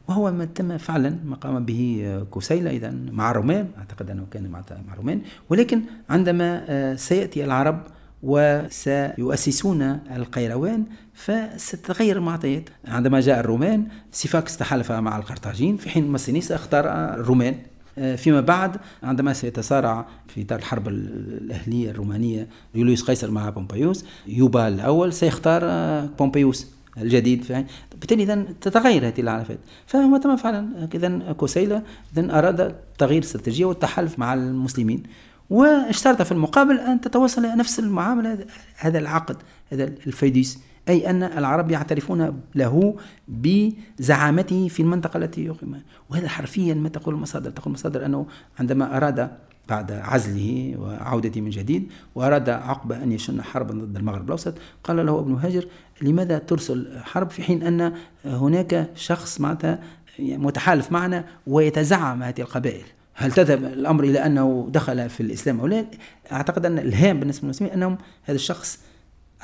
[0.07, 4.63] وهو ما تم فعلا ما قام به كوسيلة إذا مع الرومان أعتقد أنه كان مع
[4.93, 5.21] الرومان.
[5.49, 7.83] ولكن عندما آه، سيأتي العرب
[8.23, 9.81] وسيؤسسون
[10.15, 12.69] القيروان فستتغير المعطيات.
[12.87, 17.55] عندما جاء الرومان سيفاكس تحالف مع القرطاجين في حين مسينيس أختار الرومان.
[17.95, 25.13] فيما بعد عندما سيتصارع في إطار الحرب الأهلية الرومانية يوليوس قيصر مع بومبيوس يوبا الأول
[25.13, 30.89] سيختار آه، بومبيوس الجديد بالتالي اذا تتغير هذه العلاقات فهو تم فعلا.
[30.93, 31.83] اذا كوسيلا
[32.17, 35.03] اذا أراد تغيير الاستراتيجيه والتحالف مع المسلمين.
[35.49, 39.37] واشترط في المقابل أن تتواصل نفس المعاملة هذا العقد
[39.71, 42.95] هذا الفيديس أي أن العرب يعترفون له
[43.27, 45.81] بزعامته في المنطقة التي يقيم.
[46.09, 47.49] وهذا حرفيا ما تقول المصادر.
[47.49, 48.25] تقول المصادر أنه
[48.59, 49.29] عندما أراد
[49.69, 55.19] بعد عزله وعودته من جديد وأراد عقبة أن يشن حربا ضد المغرب الأوسط قال له
[55.19, 55.65] ابن هاجر
[56.01, 57.93] لماذا ترسل حرب في حين أن
[58.25, 59.79] هناك شخص معناتها
[60.19, 65.85] متحالف معنا ويتزعم هذه القبائل؟ هل تذهب الأمر إلى أنه دخل في الإسلام أو لا؟
[66.31, 68.79] أعتقد أن الهام بالنسبة للمسلمين أنهم هذا الشخص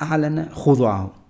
[0.02, 1.25] أعلن خضوعه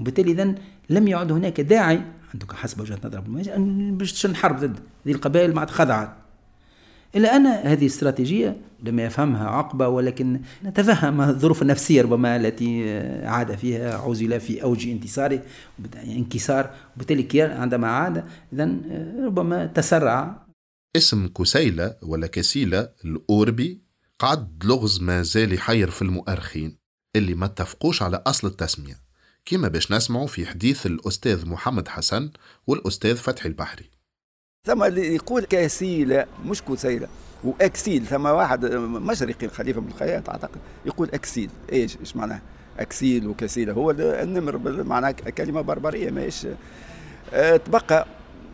[0.00, 0.54] وبالتالي اذا
[0.90, 2.02] لم يعد هناك داعي
[2.34, 3.20] عندك حسب وجهة نظر
[3.90, 6.22] باش تشن حرب ضد هذه القبائل ما خضعت
[7.16, 13.98] إلا أن هذه الاستراتيجية لم يفهمها عقبة ولكن نتفهم الظروف النفسية ربما التي عاد فيها
[13.98, 15.42] عزل في أوج انتصاره
[16.04, 18.76] انكسار وبالتالي عندما عاد إذا
[19.24, 20.46] ربما تسرع.
[20.96, 23.82] اسم كسيلة ولا كسيلة الأوربي
[24.18, 26.78] قعد لغز ما زال يحير في المؤرخين
[27.16, 28.94] اللي ما اتفقوش على أصل التسمية.
[29.44, 32.30] كما باش نسمعوا في حديث الأستاذ محمد حسن
[32.66, 33.90] والأستاذ فتحي البحري.
[34.66, 37.08] ثم اللي يقول كسيلة مش كسيلة
[37.44, 38.06] وأكسيل.
[38.06, 41.50] ثم واحد مشرقي الخليفة بن الخياط أعتقد يقول أكسيل.
[41.72, 42.40] إيش؟ إيش معناه؟
[42.78, 43.72] أكسيل وكسيلة.
[43.72, 46.46] هو النمر معناه كلمة بربرية ماهيش
[47.64, 48.06] تبقى.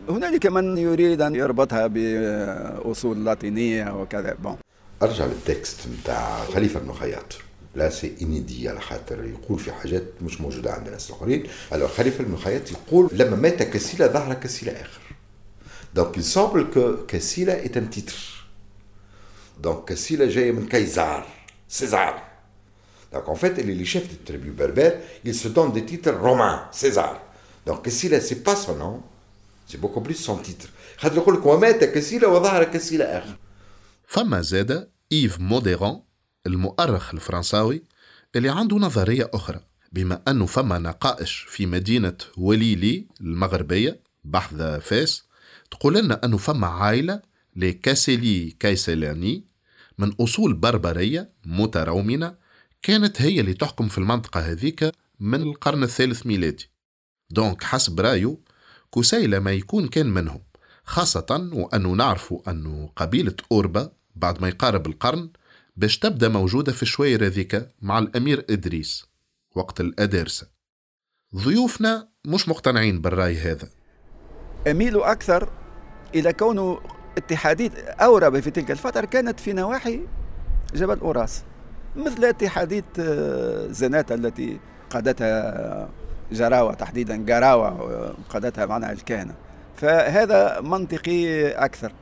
[0.08, 4.34] هنالك من يريد أن يربطها بأصول لاتينية وكذا.
[4.34, 4.56] bon.
[5.02, 7.38] أرجع لل texte نتاع خليفة بن خياط
[7.77, 12.23] لا سي انيدي على خاطر يقول في حاجات مش موجوده عند الناس الاخرين الو خليفه
[12.23, 15.01] بن خياط يقول لما مات كسيله ظهر كسيله اخر
[15.95, 18.47] Donc il semble que Cassila est un titre.
[19.61, 21.27] Donc Cassila جاي من كيزار
[21.69, 22.13] César.
[23.11, 27.21] Donc en fait, les chefs des tribus berbères, ils se donnent des titres romains, César.
[27.65, 29.01] Donc Cassila, c'est pas son nom,
[29.67, 30.67] c'est beaucoup plus son titre.
[30.97, 33.35] خاطر يقول لك ومات كسيلة وظهر كسيلة آخر.
[34.07, 36.01] فما زاد إيف موديران
[36.48, 37.82] المؤرخ الفرنساوي
[38.36, 39.60] اللي عنده نظرية أخرى
[39.92, 45.22] بما أنه فما نقائش في مدينة وليلي المغربية بحث فاس
[45.70, 47.22] تقول لنا أنه فما عائلة
[47.56, 49.44] لكاسيلي كايسيلاني
[49.98, 52.34] من أصول بربرية مترومنة
[52.82, 56.70] كانت هي اللي تحكم في المنطقة هذيك من القرن الثالث ميلادي.
[57.30, 58.36] donc حسب رأيه
[58.94, 60.40] كسيلة ما يكون كان منهم
[60.84, 65.30] خاصة وأنه نعرفوا أنه قبيلة أوربا بعد ما يقارب القرن
[65.78, 69.06] باش تبدا موجودة في الشوير هذيك مع الأمير إدريس
[69.56, 70.46] وقت الأدارسة
[71.36, 73.68] ضيوفنا مش مقتنعين بالرأي هذا.
[74.70, 75.48] أميل أكثر
[76.14, 76.80] إلى كونه
[77.16, 80.00] اتحادية أوربا في تلك الفترة كانت في نواحي
[80.74, 81.42] جبل أوراس
[81.96, 82.84] مثل اتحادية
[83.70, 84.60] زناتة التي
[84.90, 85.88] قادتها
[86.32, 89.34] جراوة تحديدا جراوة قادتها معناها الكهنة.
[89.76, 91.92] فهذا منطقي أكثر.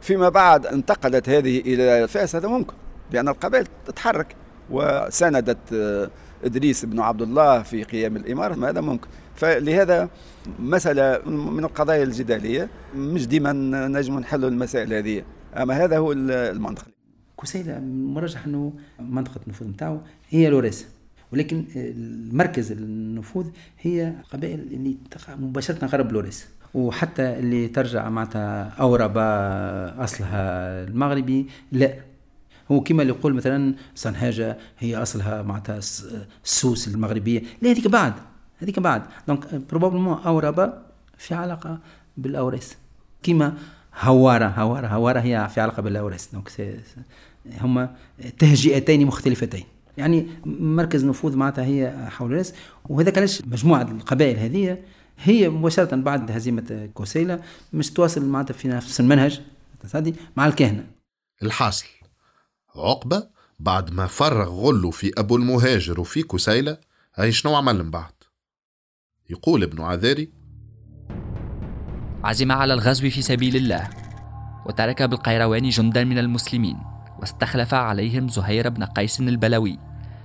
[0.00, 2.74] فيما بعد انتقلت هذه إلى فاس هذا ممكن.
[3.12, 4.36] لأن القبائل تتحرك.
[4.70, 5.58] وساندت
[6.44, 9.08] إدريس بن عبد الله في قيام الإمارة هذا ممكن.
[9.34, 10.08] فلهذا
[10.58, 13.52] مسألة من القضايا الجدالية مش ديما
[13.88, 15.22] نجم نحل المسائل هذه.
[15.56, 16.84] أما هذا هو المنطق.
[17.42, 20.86] كسيلة مرجح أنه منطقة النفوذ نتاعو هي لوريس.
[21.32, 21.64] ولكن
[22.32, 23.46] مركز النفوذ
[23.80, 26.48] هي قبائل اللي تقع مباشرة غرب لوريس.
[26.74, 29.24] وحتى اللي ترجع معناتها أوربا
[30.04, 32.07] أصلها المغربي لا.
[32.72, 35.80] هو كما اللي يقول مثلا صنهاجة هي أصلها معناتها
[36.44, 37.42] السوس المغربية.
[37.62, 38.12] لا هذيك بعد
[38.58, 39.02] هذيك بعد.
[39.28, 40.82] donc probablement أوربا
[41.18, 41.78] في علاقة
[42.16, 42.76] بالأوريس.
[43.22, 43.54] كما
[44.00, 46.28] هوارة هوارة هوارة هي في علاقة بالأوريس.
[46.32, 46.50] donc
[47.60, 47.94] هما
[48.38, 49.64] تهجئتين مختلفتين.
[49.98, 52.54] يعني مركز نفوذ معناتها هي حول الراس
[52.88, 54.78] وهذا علاش مجموعة القبائل هذه
[55.18, 57.40] هي مباشرة بعد هزيمة كوسيلة
[57.72, 59.40] مش تواصل معناتها في نفس المنهج
[60.36, 60.86] مع الكهنة.
[61.42, 61.86] الحاصل.
[62.78, 66.78] عقبة بعد ما فرغ غله في أبو المهاجر وفي كسيلة
[67.14, 68.12] هاي شنو عمل من بعد؟
[69.30, 70.32] يقول ابن عذاري
[72.24, 73.90] عزم على الغزو في سبيل الله
[74.66, 76.78] وترك بالقيروان جندا من المسلمين
[77.20, 79.78] واستخلف عليهم زهير بن قيس البلوي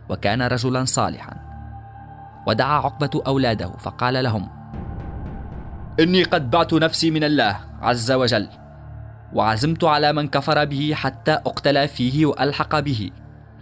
[0.10, 1.54] وكان رجلا صالحا.
[2.48, 4.50] ودعا عقبة أولاده فقال لهم
[6.00, 8.50] إني قد بعت نفسي من الله عز وجل
[9.34, 13.12] وعزمت على من كفر به حتى أقتل فيه وألحق به.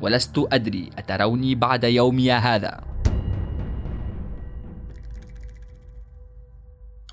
[0.02, 2.82] ولست أدري أتروني بعد يومي هذا.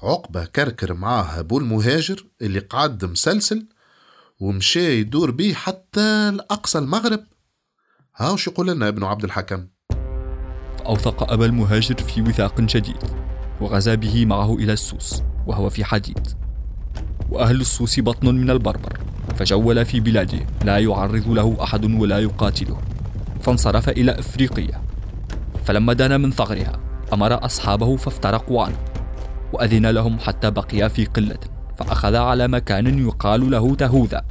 [0.03, 3.67] عقبة كركر معاه أبو المهاجر اللي قعد مسلسل
[4.41, 7.21] ومشى يدور بيه حتى لأقصى المغرب.
[8.17, 9.67] هاوش يقول لنا ابن عبد الحكم؟
[10.79, 13.03] فأوثق أبا المهاجر في وثاق شديد
[13.61, 16.48] وغزا به معه إلى السوس وهو في حديد.
[17.31, 18.99] وأهل السوس بطن من البربر
[19.37, 20.39] فجول في بلاده.
[20.65, 22.79] لا يعرض له أحد ولا يقاتله.
[23.41, 24.83] فانصرف إلى إفريقيا.
[25.65, 26.73] فلما دنا من ثغرها
[27.13, 28.77] أمر أصحابه فافترقوا عنه
[29.53, 31.39] وأذن لهم حتى بقيا في قلة.
[31.79, 34.23] فأخذ على مكان يقال له تهوذا.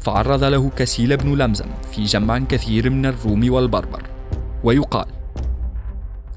[0.00, 4.02] فعرض له كسيل بن لمزم في جمع كثير من الروم والبربر.
[4.64, 5.06] ويقال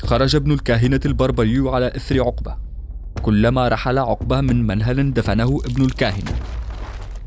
[0.03, 2.66] خرج ابن الكاهنة البربري على إثر عقبة.
[3.21, 6.31] كلما رحل عقبة من منهل دفنه ابن الكاهنة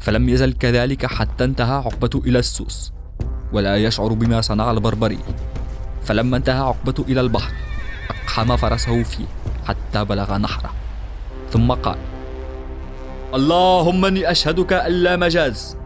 [0.00, 2.92] فلم يزل كذلك حتى انتهى عقبة إلى السوس
[3.52, 5.18] ولا يشعر بما صنع البربري.
[6.02, 7.52] فلما انتهى عقبة إلى البحر
[8.10, 9.24] أقحم فرسه فيه
[9.64, 10.70] حتى بلغ نحره.
[11.50, 11.98] ثم قال
[13.34, 15.76] اللهم إني أشهدك الا مجاز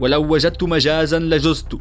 [0.00, 1.78] ولو وجدت مجازا لجزت.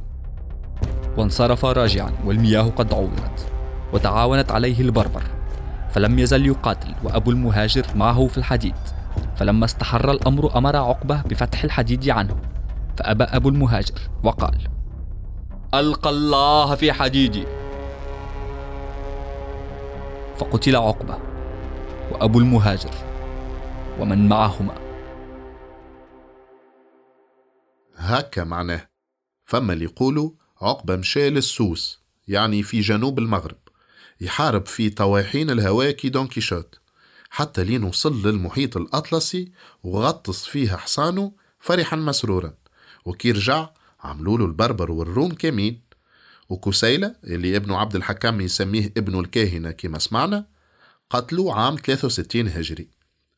[1.17, 3.47] وانصرف راجعا والمياه قد عورت
[3.93, 5.23] وتعاونت عليه البربر.
[5.93, 8.75] فلم يزل يقاتل وأبو المهاجر معه في الحديد.
[9.36, 12.36] فلما استحر الأمر أمر عقبة بفتح الحديد عنه.
[12.97, 14.58] فأبى أبو المهاجر وقال
[15.73, 17.45] ألقى الله في حديدي.
[20.38, 21.17] فقتل عقبة
[22.12, 22.93] وأبو المهاجر
[23.99, 24.75] ومن معهما.
[27.97, 28.82] هكا معناه.
[29.45, 33.61] فما اللي يقولوا عقبة مشى للسوس يعني في جنوب المغرب.
[34.21, 36.79] يحارب في طواحين الهواء كي دون كيشوت.
[37.29, 39.51] حتى لين وصل للمحيط الأطلسي
[39.84, 42.53] وغطس فيها حصانه فرحا مسرورا.
[43.05, 45.81] وكي رجع عملوا له البربر والروم كمين
[46.49, 50.45] وكسيلة اللي ابن عبد الحكم يسميه ابن الكاهنة كما سمعنا
[51.10, 52.88] قتلوا عام 63 هجري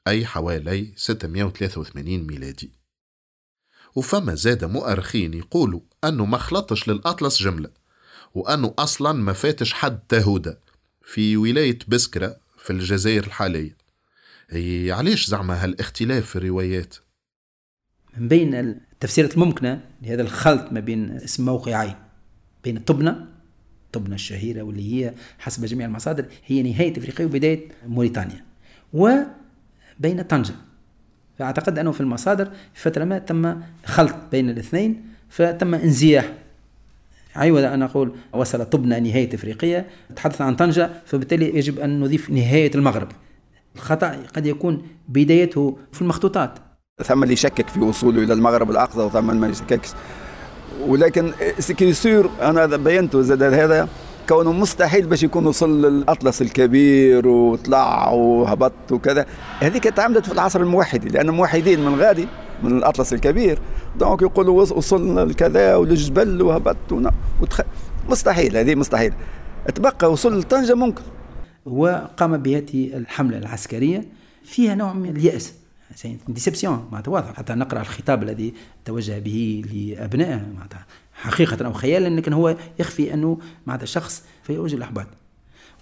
[0.08, 2.72] أي حوالي 683 ميلادي.
[3.96, 7.70] وفما زاد مؤرخين يقولوا أنه ما خلطش للأطلس جملة
[8.34, 10.63] وأنه أصلا ما فاتش حد تهودة
[11.04, 13.78] في ولاية بسكرة في الجزائر الحالية.
[14.50, 16.96] هي علاش زعما هالاختلاف في الروايات؟
[18.18, 21.96] من بين التفسيرات الممكنة لهذا الخلط ما بين اسم موقعين
[22.64, 23.28] بين طبنة
[23.94, 28.46] طبنة الشهيرة واللي هي حسب جميع المصادر هي نهاية افريقيا وبداية موريتانيا
[28.94, 30.54] وبين طنجة.
[31.40, 36.34] فأعتقد أنه في المصادر في فترة ما تم خلط بين الاثنين فتم انزياح
[37.36, 42.72] عوض ان أقول وصل طبنا نهاية افريقيا تحدث عن طنجة فبالتالي يجب أن نضيف نهاية
[42.76, 43.08] المغرب.
[43.76, 46.60] الخطأ قد يكون بدايته في المخطوطات.
[47.04, 49.90] ثم اللي يشكك في وصوله إلى المغرب الأقصى وثم من ما يشككش.
[50.88, 53.90] ولكن ce qui est sûr أنا بينته زاد هذا
[54.30, 59.26] كونه مستحيل باش يكون وصل للأطلس الكبير وطلع وهبط وكذا.
[59.60, 62.28] هذيك تعمدت في العصر الموحدي لأن الموحدين من غادي
[62.64, 63.60] من الأطلس الكبير.
[64.00, 66.92] donc يقولوا وصلنا لكذا وللجبل وهبط
[67.42, 67.62] وتخ...
[68.10, 69.14] مستحيل هذه مستحيل.
[69.76, 71.04] تبقى وصل لطنجة ممكن.
[71.66, 74.06] وقام بهذه الحملة العسكرية
[74.44, 75.54] فيها نوع من اليأس.
[76.28, 77.34] déception معناتها واضح.
[77.34, 78.54] حتى نقرأ الخطاب الذي
[78.86, 83.38] توجه به لأبنائه معناتها حقيقة أو خيالا لكن هو يخفي أنه
[83.68, 85.08] معناتها شخص في أوج الأحباط.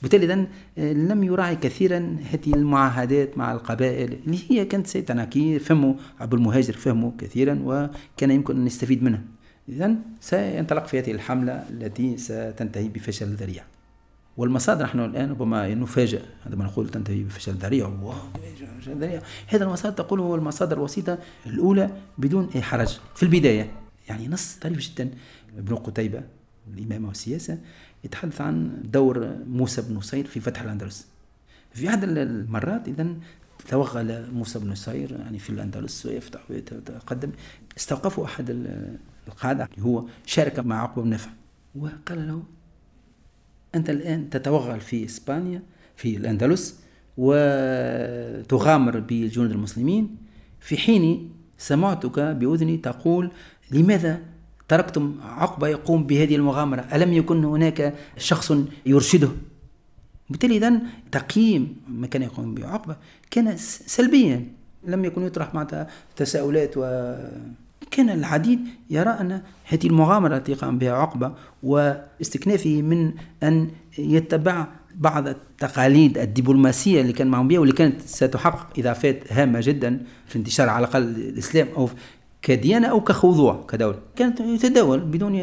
[0.02, 4.20] وبالتالي إذن آه، لم يراعي كثيرا هذه المعاهدات مع القبائل.
[4.26, 9.04] اللي هي كانت c'est un acquis فهموا أبو المهاجر فهموا كثيرا وكان يمكن أن نستفيد
[9.04, 9.22] منها.
[9.70, 13.64] إذا سينطلق في هذه الحملة التي ستنتهي بفشل ذريع.
[14.38, 17.92] والمصادر نحن الآن ربما نفاجئ عندما نقول تنتهي بفشل ذريع.
[18.88, 19.22] ذريع.
[19.48, 23.00] هذا المصادر تقول هو المصادر الوسيطة الأولى بدون أي حرج.
[23.16, 23.72] في البداية
[24.10, 25.10] يعني نص طريف جدا.
[25.58, 26.24] ابن قتيبة
[26.74, 27.58] الإمامة والسياسة
[28.04, 31.08] يتحدث عن دور موسى بن نصير في فتح الأندلس.
[31.74, 33.08] في أحد المرات إذا
[33.68, 37.32] توغل موسى بن نصير يعني في الأندلس ويفتح ويتقدم.
[37.78, 38.68] استوقفه أحد
[39.28, 41.30] القادة هو شارك مع عقبة بن نافع.
[41.76, 42.44] وقال له
[43.76, 45.62] أنت الآن تتوغل في إسبانيا
[45.96, 46.80] في الأندلس
[47.18, 50.18] وتغامر بجنود المسلمين.
[50.60, 53.32] في حين سمعتك بأذني تقول
[53.72, 54.22] لماذا
[54.72, 56.86] تركتم عقبة يقوم بهذه المغامرة.
[56.94, 58.54] ألم يكن هناك شخص
[58.86, 59.30] يرشده؟
[60.30, 62.96] بالتالي إذن تقييم ما كان يقوم به عقبة
[63.32, 64.48] كان سلبيا.
[64.88, 66.82] لم يكن يطرح مع تساؤلات و
[67.92, 68.60] كان العديد
[68.90, 73.14] يرى أن هذه المغامرة التي قام بها عقبة واستكنافه من
[73.44, 80.04] أن يتبع بعض التقاليد الدبلوماسية اللي كان معهم بها واللي كانت ستحقق إضافات هامة جدا
[80.28, 81.90] في انتشار على الأقل الإسلام أو
[82.42, 84.00] كديانة أو كخضوع كدولة.
[84.16, 85.36] كانت يتداول بدون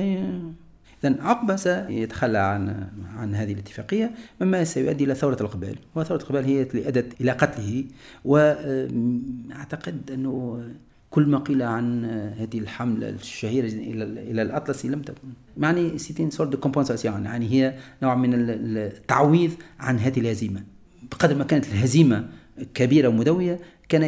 [1.05, 2.87] إذا عقبة سيتخلى عن
[3.17, 5.77] عن هذه الاتفاقية مما سيؤدي إلى ثورة القبائل.
[5.95, 7.85] وثورة القبائل هي التي أدت إلى قتله
[8.25, 10.65] وأعتقد أنه
[11.11, 12.05] كل ما قيل عن
[12.39, 15.29] هذه الحملة الشهيرة إلى إلى الأطلسي لم تكن.
[15.59, 20.63] يعني c'est une sorte de compensation يعني هي نوع من التعويض عن هذه الهزيمة.
[21.11, 22.29] بقدر ما كانت الهزيمة
[22.75, 24.03] كبيرة ومدوية كان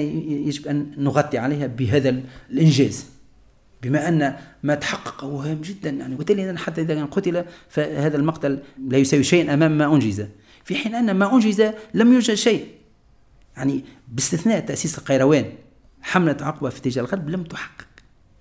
[0.49, 2.21] يجب أن نغطي عليها بهذا
[2.51, 3.07] الإنجاز.
[3.83, 8.59] بما أن ما تحقق هو هام جدا يعني وبالتالي حتى إذا كان قتل فهذا المقتل
[8.89, 10.27] لا يساوي شيئا أمام ما أنجز.
[10.65, 11.63] في حين أن ما أنجز
[11.95, 12.67] لم يوجد شيء.
[13.57, 15.45] يعني باستثناء تأسيس القيروان
[16.03, 17.87] حملة عقبة في اتجاه الغرب لم تحقق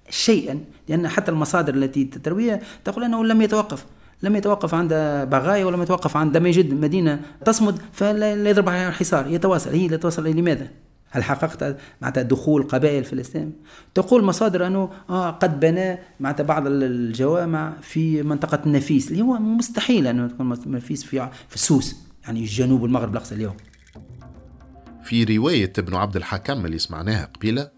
[0.10, 0.60] شيئا
[0.90, 3.86] لأن حتى المصادر التي ترويها تقول أنه لم يتوقف.
[4.24, 4.94] لم يتوقف عند
[5.32, 9.70] بغايا ولم يتوقف عند ما يجد مدينة تصمد فلا يضرب عليها الحصار يتواصل.
[9.70, 10.68] هي لا توصل لماذا؟
[11.10, 13.54] هل حققت معناتها دخول قبائل في الاسلام؟
[13.94, 20.08] تقول مصادر أنه آه قد بنى معناتها بعض الجوامع في منطقة النفيس اللي هو مستحيل
[20.08, 23.58] أنه تكون نفيس في في السوس يعني الجنوب والمغرب الاقصى اليوم.
[25.04, 27.70] في رواية ابن عبد الحكم اللي سمعناها قبيلة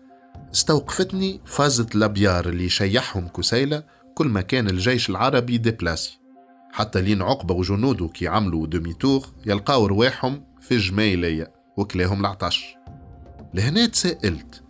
[0.53, 3.83] استوقفتني فازة الأبيار اللي شيحهم كسيلة
[4.15, 6.19] كل ما كان الجيش العربي déplacé
[6.71, 12.75] حتى لين عقبة وجنوده كي عملوا demi-tour يلقاو رواحهم في جمايلية وكلاهم العطش
[13.53, 14.61] لهنا تسائلت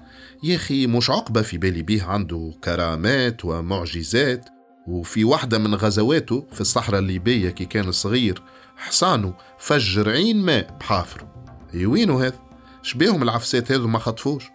[0.44, 4.50] يا أخي مش عقبة في بالي بيه عنده كرامات ومعجزات
[4.88, 8.42] وفي واحدة من غزواته في الصحراء الليبية كي كان صغير
[8.78, 11.34] حصانه فجر عين ماء بحافره
[11.76, 12.40] وينو هذا؟
[12.82, 14.46] شبيهم العفسات هذو ما خطفوش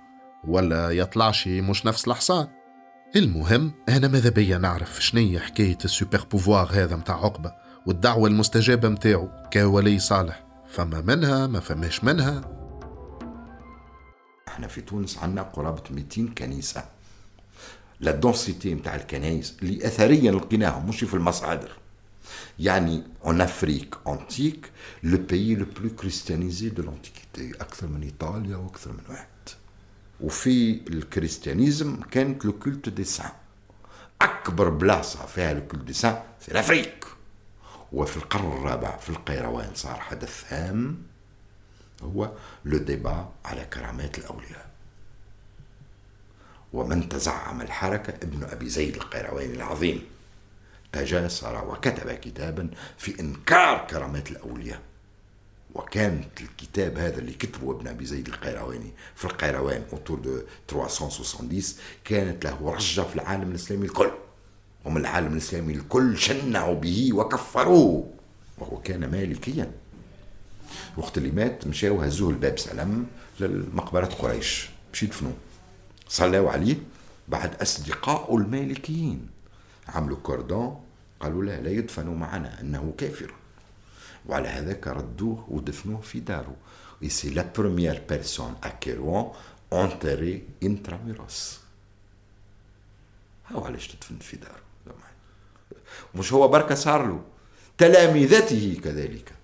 [0.49, 2.49] ولا يطلعش مش نفس الحصان.
[3.17, 7.53] المهم أنا ماذا بيا نعرف شنية حكاية ال super pouvoir هذا متاع عقبة
[7.87, 12.56] والدعوة المستجابة متاعه كولي صالح فما منها ما فماش منها.
[14.57, 16.85] إحنا في تونس عندنا قرابة 200 كنيسة.
[18.01, 21.73] la densité متاع الكنائس اللي أثريا لقيناهم مش في المصادر.
[22.59, 24.67] يعني en Afrique antique
[25.05, 29.27] le pays le plus christianisé de l'antiquité أكثر من إيطاليا وأكثر من واحد.
[30.21, 33.31] وفي ال christianisme كانت le culte des saints
[34.23, 37.05] أكبر بلاصة فيها le culte des saints c'est l'Afrique
[37.93, 40.97] وفي القرن الرابع في القيروان صار حدث هام.
[42.03, 42.33] هو
[42.65, 44.67] le débat على كرامات الأولياء
[46.73, 50.05] ومن تزعم الحركة ابن أبي زيد القيرواني العظيم.
[50.93, 54.81] تجاسر وكتب كتابا في إنكار كرامات الأولياء.
[55.75, 61.63] وكانت الكتاب هذا اللي كتبه ابن أبي زيد القيرواني في القيروان autour de 370
[62.05, 64.11] كانت له رجة في العالم الإسلامي الكل.
[64.85, 68.11] ومن العالم الإسلامي الكل شنعوا به وكفروه.
[68.59, 69.71] وهو كان مالكيا.
[70.97, 73.07] وقت اللي مات مشاو هزوه الباب سلام
[73.41, 74.71] للمقبرة قريش.
[74.93, 75.35] باش يدفنوه
[76.09, 76.77] صلوا عليه
[77.29, 79.29] بعد أصدقائه المالكيين.
[79.89, 80.81] عملوا كوردون
[81.21, 83.35] قالوا لا لا يدفن معنا إنه كافر.
[84.27, 86.57] وعلى هذاك ردوه ودفنوه في داره
[87.03, 89.33] et c'est la première personne à Kérouan
[89.71, 91.61] enterrée intramuros.
[93.47, 94.67] هاو علاش تدفن في داره
[96.15, 97.21] مش هو بركة صار له.
[97.79, 99.36] تلامذته كذلك.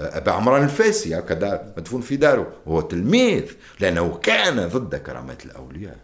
[0.00, 3.44] أبا عمران الفاسي هكذا مدفون في داره هو تلميذ
[3.80, 5.96] لأنه كان ضد كرامات الأولياء.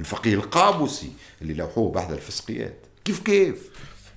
[0.00, 1.12] الفقيه القابوسي
[1.42, 2.76] اللي لوحوه بعد الفسقيات.
[3.04, 3.70] كيف كيف؟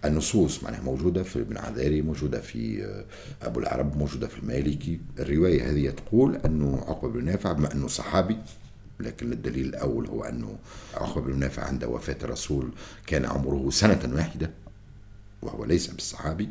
[0.05, 3.05] النصوص معناها موجودة في ابن عذاري موجودة في آه،
[3.47, 4.99] أبو العرب موجودة في المالكي.
[5.19, 8.37] الرواية هذه تقول أنه عقبة بن نافع بما أنه صحابي
[8.99, 10.57] لكن الدليل الأول هو أنه
[10.93, 12.69] عقبة بن نافع عند وفاة الرسول
[13.07, 14.51] كان عمره سنة واحدة.
[15.41, 16.49] وهو ليس بالصحابي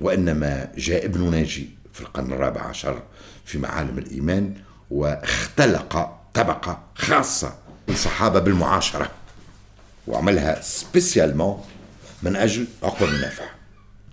[0.00, 3.02] وإنما جاء ابن ناجي في القرن الرابع عشر
[3.44, 4.54] في معالم الإيمان
[4.90, 7.58] واختلق طبقة خاصة
[7.88, 9.10] للصحابة بالمعاشرة
[10.06, 11.64] وعملها spécialement
[12.22, 13.44] من أجل عقبة بن نافع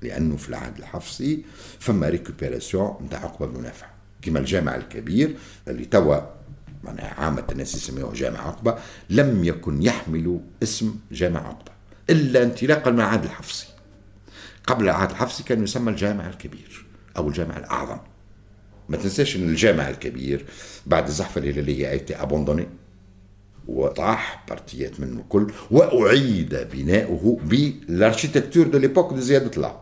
[0.01, 1.45] لأنه في العهد الحفصي
[1.79, 3.87] فما récupération نتاع عقبة بن نافع.
[4.21, 5.35] كما الجامع الكبير
[5.67, 6.17] اللي توا
[6.83, 8.77] معناها عامة الناس يسميوه جامع عقبة
[9.09, 11.71] لم يكن يحمل اسم جامع عقبة
[12.09, 13.67] إلا انطلاقا من العهد الحفصي.
[14.67, 16.85] قبل العهد الحفصي كان يسمى الجامع الكبير
[17.17, 17.97] أو الجامع الأعظم.
[18.89, 20.45] ما تنساش أن الجامع الكبير
[20.85, 22.67] بعد الزحفة الهلالية était abandonné
[23.67, 29.81] وطاح partie ات منه الكل وأعيد بناؤه بال architecture de l'époque de زيادة الله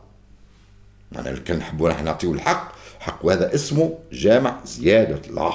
[1.16, 2.76] أنا كان نحبوا نحن نعطيو الحق.
[3.00, 5.54] حق وهذا اسمه جامع زياد الله.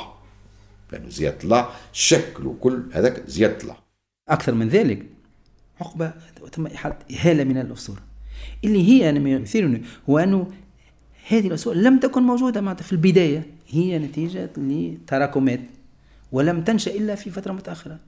[0.92, 3.76] لأنه زياد الله شكله كل هذاك زياد الله.
[4.28, 5.06] أكثر من ذلك
[5.80, 6.12] عقبة
[6.52, 8.05] تم إحالة هاله من الاسطوره
[8.64, 10.51] اللي هي أنا يثيرني هو أنه
[11.28, 13.47] هذه الاسطوره لم تكن موجودة معناتها في البداية.
[13.68, 15.61] هي نتيجة لتراكمات
[16.32, 17.99] ولم تنشأ إلا في فترة متأخرة.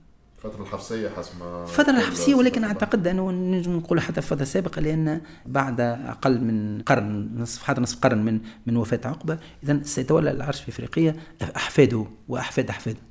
[0.45, 4.81] الفترة الحفصية حسب ما الفترة الحفصية ولكن أعتقد أنه نجم نقول حتى في الفترة السابقة
[4.81, 10.31] لأن بعد أقل من قرن نصف حتى نصف قرن من من وفاة عقبة إذا سيتولى
[10.31, 11.15] العرش في إفريقيا
[11.55, 13.08] أحفاده وأحفاد أحفاده.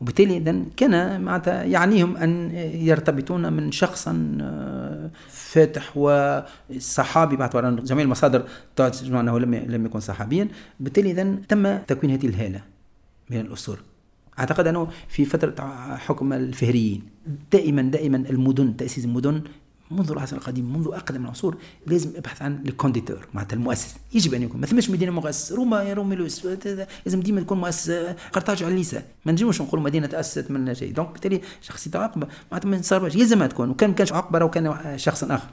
[0.00, 8.48] وبالتالي إذا كان معناتها يعنيهم أن يرتبطون من شخص آه، فاتح وصحابي باعتبار جميع المصادر
[8.76, 10.48] تجمع أنه لم لم يكن صحابيا.
[10.80, 12.62] بالتالي إذا تم تكوين هذه الهالة
[13.30, 13.80] من الأسطورة.
[14.38, 15.54] أعتقد أنه في فترة
[15.96, 17.02] حكم الفهريين.
[17.52, 19.42] دائما دائما المدن تأسيس المدن
[19.90, 23.96] منذ العصر القديم منذ أقدم العصور لازم أبحث عن ال conditor معناتها المؤسس.
[24.14, 24.60] يجب أن يكون.
[24.60, 25.52] ما ثماش مدينة مؤسس.
[25.52, 26.46] روما روميلوس
[27.06, 27.90] لازم ديما تكون مؤسس.
[28.32, 30.92] قرطاج عليسا ما نجموش نقولوا مدينة تأسست من شيء.
[30.92, 33.70] donc بالتالي شخصية عقبة معناتها ما صارش يلزم تكون.
[33.70, 35.48] وكان كانش عقبة وكان شخص آخر.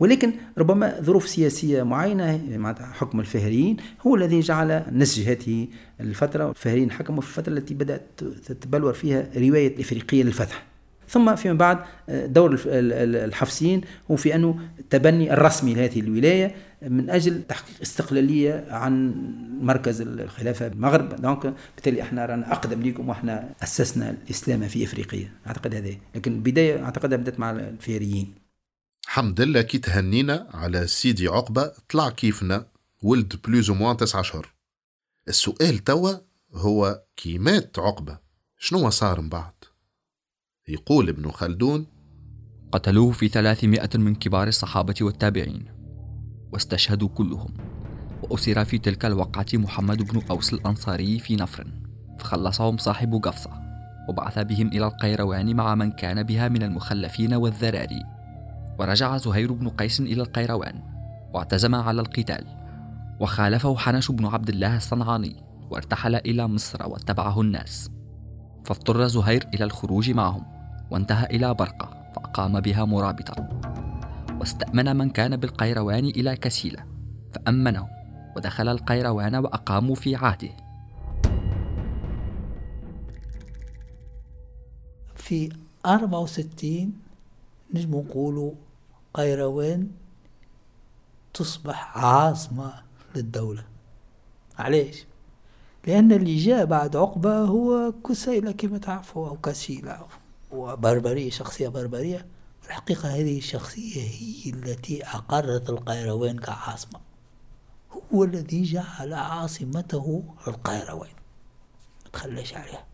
[0.00, 3.76] ولكن ربما ظروف سياسية معينة معناتها حكم الفهريين
[4.06, 5.68] هو الذي جعل نسج هذه
[6.00, 6.50] الفترة.
[6.50, 10.66] الفهريين حكموا في الفترة التي بدأت تتبلور فيها رواية الإفريقية للفتح.
[11.14, 17.74] ثم فيما بعد دور الحفصيين هو في أنه التبني الرسمي لهذه الرواية من أجل تحقيق
[17.82, 19.14] استقلالية عن
[19.60, 21.16] مركز الخلافة بالمغرب.
[21.16, 25.32] donc بالتالي إحنا رانا أقدم منكم وإحنا أسسنا الإسلام في إفريقيا.
[25.46, 28.34] أعتقد هذا لكن البداية أعتقد بدأت مع الفهريين
[29.06, 32.66] حمد لله كي تهنينا على سيدي عقبة طلع كيفنا
[33.02, 34.54] ولد plus ou moins تسعة أشهر
[35.28, 36.12] السؤال توا
[36.54, 38.18] هو كي مات عقبة
[38.58, 39.53] شنو صار من بعد؟
[40.68, 41.86] يقول ابن خلدون
[42.72, 45.64] قتلوه في ثلاثمائة من كبار الصحابة والتابعين
[46.52, 47.54] واستشهدوا كلهم
[48.22, 51.66] وأسر في تلك الوقعة محمد بن أوس الأنصاري في نفر
[52.18, 53.50] فخلصهم صاحب قفصة
[54.08, 58.02] وبعث بهم إلى القيروان مع من كان بها من المخلفين والذراري.
[58.78, 60.82] ورجع زهير بن قيس إلى القيروان
[61.34, 62.46] واعتزم على القتال
[63.20, 65.36] وخالفه حنش بن عبد الله الصنعاني
[65.70, 67.90] وارتحل إلى مصر واتبعه الناس.
[68.64, 70.53] فاضطر زهير إلى الخروج معهم.
[70.94, 73.48] وانتهى إلى برقة فأقام بها مرابطا.
[74.40, 76.84] واستأمن من كان بالقيروان إلى كسيلة
[77.32, 77.88] فأمنه
[78.36, 80.50] ودخل القيروان وأقاموا في عهده.
[85.16, 85.52] في
[85.86, 86.92] 64
[87.74, 88.52] نجم نقولوا
[89.14, 89.90] قيروان
[91.34, 92.72] تصبح عاصمة
[93.16, 93.64] للدولة.
[94.58, 95.06] علاش؟
[95.86, 100.23] لأن اللي جاء بعد عقبة هو كسيلة كما تعرفوا أو كسيلة.
[100.54, 102.26] وبربرية شخصية بربرية.
[102.66, 107.00] الحقيقة هذه الشخصية هي التي أقرت القيروان كعاصمة.
[108.14, 111.10] هو الذي جعل عاصمته القيروان.
[112.12, 112.84] تخليش عليها.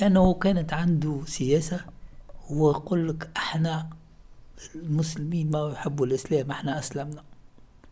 [0.00, 1.80] لأنه كانت عنده سياسة.
[2.46, 3.90] هو يقول لك إحنا
[4.74, 7.24] المسلمين ما يحبوا الإسلام إحنا أسلمنا.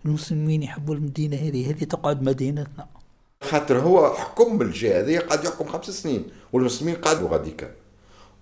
[0.05, 2.87] المسلمين يحبوا المدينة هذه هذه تقعد مدينتنا.
[3.43, 7.82] خاطر هو حكم بالجهة هذه قاعد يحكم خمس سنين والمسلمين قعدوا غاديكا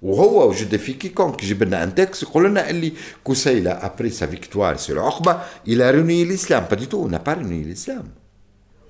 [0.03, 2.92] وهو وجد في quiconque يجيب لنا un texte يقول لنا اللي
[3.26, 6.64] كسيلة après sa victoire sur عقبة il a renié الإسلام.
[6.70, 8.05] pas du tout n'a pas renié الإسلام.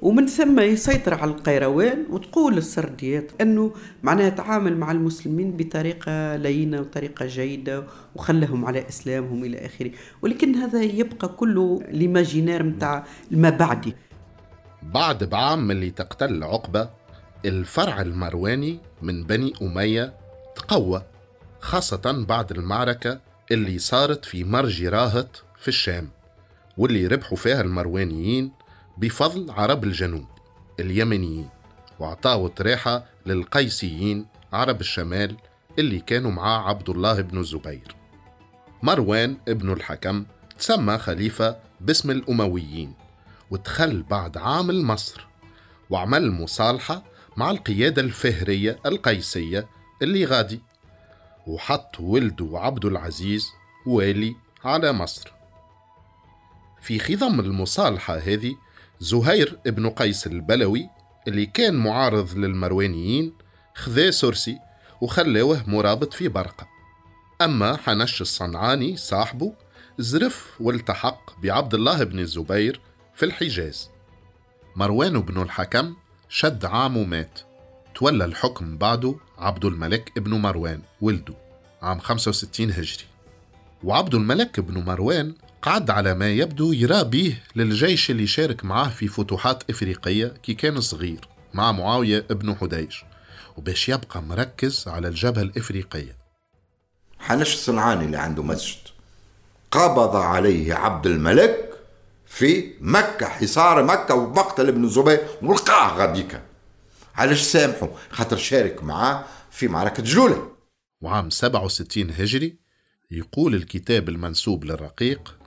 [0.03, 7.27] ومن ثم يسيطر على القيروان وتقول السرديات أنه معناها تعامل مع المسلمين بطريقة لينة وطريقة
[7.27, 7.85] جيدة
[8.15, 9.91] وخلهم على إسلامهم إلى آخره.
[10.23, 13.95] ولكن هذا يبقى كله ليماجينير نتاع ما بعدي.
[14.83, 16.89] بعد بعام اللي تقتل عقبة
[17.45, 20.20] الفرع المرواني من بني أمية
[20.57, 21.03] تقوى
[21.61, 23.21] خاصة بعد المعركة
[23.51, 26.11] اللي صارت في مرج راهط في الشام
[26.79, 28.53] واللي ربحوا فيها المروانيين
[28.99, 30.27] بفضل عرب الجنوب
[30.81, 31.49] اليمنيين
[31.99, 35.37] وعطاوا ريحة للقيسيين عرب الشمال
[35.79, 37.95] اللي كانوا معاه عبد الله بن الزبير.
[38.83, 40.25] مروان ابن الحكم
[40.59, 42.95] تسمى خليفة باسم الأمويين
[43.51, 45.27] ودخل بعد عام لمصر
[45.91, 47.03] وعمل مصالحة
[47.37, 49.69] مع القيادة الفهرية القيسية
[50.03, 50.61] اللي غادي.
[51.47, 53.49] وحط ولده عبد العزيز
[53.87, 55.33] والي على مصر.
[56.81, 58.57] في خضم المصالحة هذه
[59.01, 60.89] زهير ابن قيس البلوي
[61.29, 63.33] اللي كان معارض للمروانيين
[63.75, 64.59] خذا سرسي
[65.01, 66.69] وخلاوه مرابط في برقة.
[67.43, 69.53] أما حنش الصنعاني صاحبه
[69.99, 72.81] زرف والتحق بعبد الله بن الزبير
[73.15, 73.91] في الحجاز.
[74.77, 75.97] مروان بن الحكم
[76.29, 77.41] شد عام ومات
[77.95, 81.35] تولى الحكم بعده عبد الملك ابن مروان ولده
[81.83, 83.05] عام 65 هجري.
[83.85, 89.09] وعبد الملك بن مروان قعد على ما يبدو يرى بيه للجيش اللي شارك معاه في
[89.09, 92.93] فتوحات إفريقية كي كان صغير مع معاوية ابن حديج
[93.57, 96.17] وباش يبقى مركز على الجبهة الإفريقية.
[97.19, 98.79] حنش الصنعاني اللي عنده مسجد.
[99.71, 101.71] قبض عليه عبد الملك
[102.27, 106.43] في مكة حصار مكة ومقتل ابن الزبير ولقاه غاديكا.
[107.21, 110.51] علاش سامحوا خاطر شارك معاه في معركة جلولة.
[111.01, 112.59] وعام 67 هجري
[113.11, 115.39] يقول الكتاب المنسوب للرقيق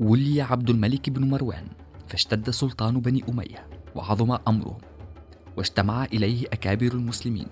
[0.00, 1.68] ولي عبد الملك بن مروان
[2.08, 4.78] فاشتد سلطان بني أمية وعظم أمرهم
[5.56, 7.46] واجتمع إليه أكابر المسلمين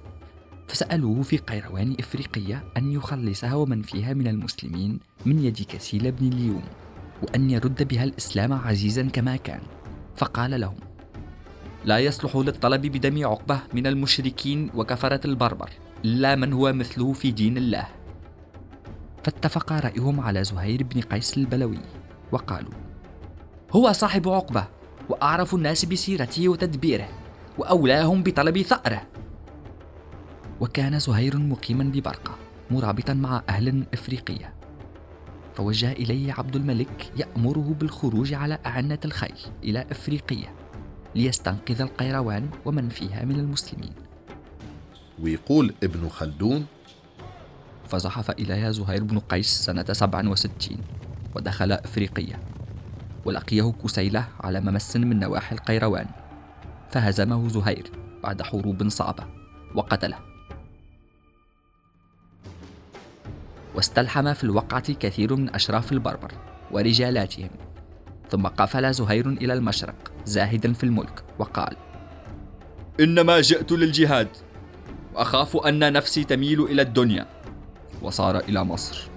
[0.68, 6.64] فسألوه في قيروان إفريقية أن يخلصها ومن فيها من المسلمين من يد كسيل بن اليوم
[7.22, 9.60] وأن يرد بها الإسلام عزيزا كما كان
[10.16, 10.85] فقال لهم
[11.86, 15.70] لا يصلح للطلب بدم عقبة من المشركين وكفرة البربر
[16.04, 17.86] إلا من هو مثله في دين الله.
[19.24, 21.78] فاتفق رأيهم على زهير بن قيس البلوي
[22.32, 22.72] وقالوا
[23.72, 24.64] هو صاحب عقبة
[25.08, 27.08] وأعرف الناس بسيرته وتدبيره
[27.58, 29.02] وأولاهم بطلب ثأره.
[30.60, 32.36] وكان زهير مقيما ببرقة
[32.70, 34.54] مرابطا مع أهل إفريقية.
[35.56, 40.65] توجه إليه عبد الملك يأمره بالخروج على أعنة الخيل إلى إفريقية.
[41.16, 43.92] ليستنقذ القيروان ومن فيها من المسلمين.
[45.22, 46.66] ويقول ابن خلدون
[47.88, 50.78] فزحف إليها زهير بن قيس سنة 67
[51.34, 52.40] ودخل إفريقية
[53.24, 56.06] ولقيه كسيلة على ممس من نواحي القيروان
[56.90, 57.90] فهزمه زهير
[58.22, 59.26] بعد حروب صعبة
[59.74, 60.18] وقتله.
[63.74, 66.32] واستلحم في الوقعة كثير من أشراف البربر
[66.70, 67.50] ورجالاتهم.
[68.30, 71.76] ثم قفل زهير إلى المشرق زاهدا في الملك وقال
[73.00, 74.28] إنما جئت للجهاد
[75.14, 77.26] وأخاف أن نفسي تميل إلى الدنيا.
[78.02, 79.08] وصار إلى مصر.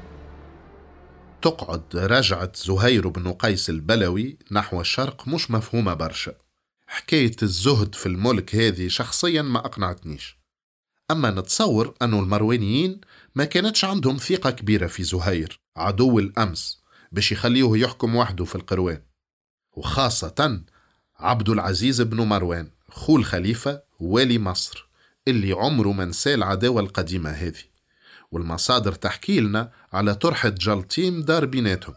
[1.41, 6.33] تقعد رجعة زهير بن قيس البلوي نحو الشرق مش مفهومة برشا.
[6.87, 10.39] حكاية الزهد في الملك هذه شخصيا ما أقنعتنيش.
[11.11, 13.01] أما نتصور أن المروانيين
[13.35, 16.78] ما كانتش عندهم ثقة كبيرة في زهير عدو الأمس.
[17.11, 19.01] باش يخليه يحكم وحده في القروان.
[19.71, 20.61] وخاصة
[21.19, 24.89] عبد العزيز بن مروان خو الخليفة والي مصر
[25.27, 27.63] اللي عمره ما نسى العداوة القديمة هذه.
[28.31, 31.95] والمصادر تحكي لنا على طرحة جلطيم دار بيناتهم.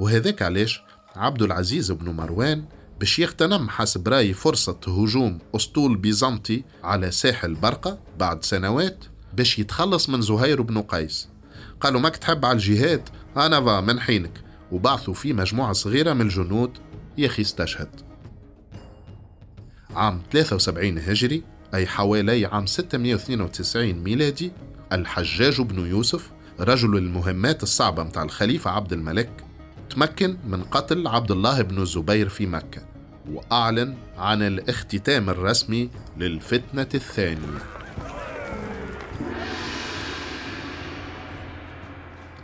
[0.00, 0.82] وهذاك علاش
[1.16, 2.64] عبد العزيز بن مروان
[3.00, 10.08] باش يغتنم حسب رأي فرصة هجوم أسطول بيزنطي على ساحل برقة بعد سنوات باش يتخلص
[10.08, 11.28] من زهير بن قيس.
[11.80, 14.40] قالوا ماك تحب على الجهاد أنا فا من حينك.
[14.72, 16.70] وبعثوا فيه مجموعة صغيرة من الجنود
[17.18, 17.88] يخي استشهد.
[19.96, 21.42] عام 73 هجري
[21.74, 24.52] أي حوالي عام 692 ميلادي
[24.92, 29.30] الحجاج بن يوسف رجل المهمات الصعبة متاع الخليفة عبد الملك
[29.90, 32.82] تمكن من قتل عبد الله بن الزبير في مكة
[33.32, 37.79] وأعلن عن الاختتام الرسمي للفتنة الثانية.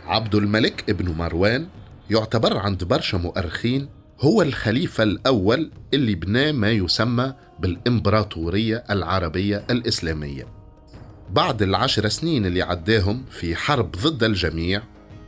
[0.07, 1.67] عبد الملك ابن مروان
[2.09, 3.89] يعتبر عند برشا مؤرخين
[4.21, 10.47] هو الخليفة الأول اللي بنى ما يسمى بالإمبراطورية العربية الإسلامية.
[11.29, 14.81] بعد العشر سنين اللي عداهم في حرب ضد الجميع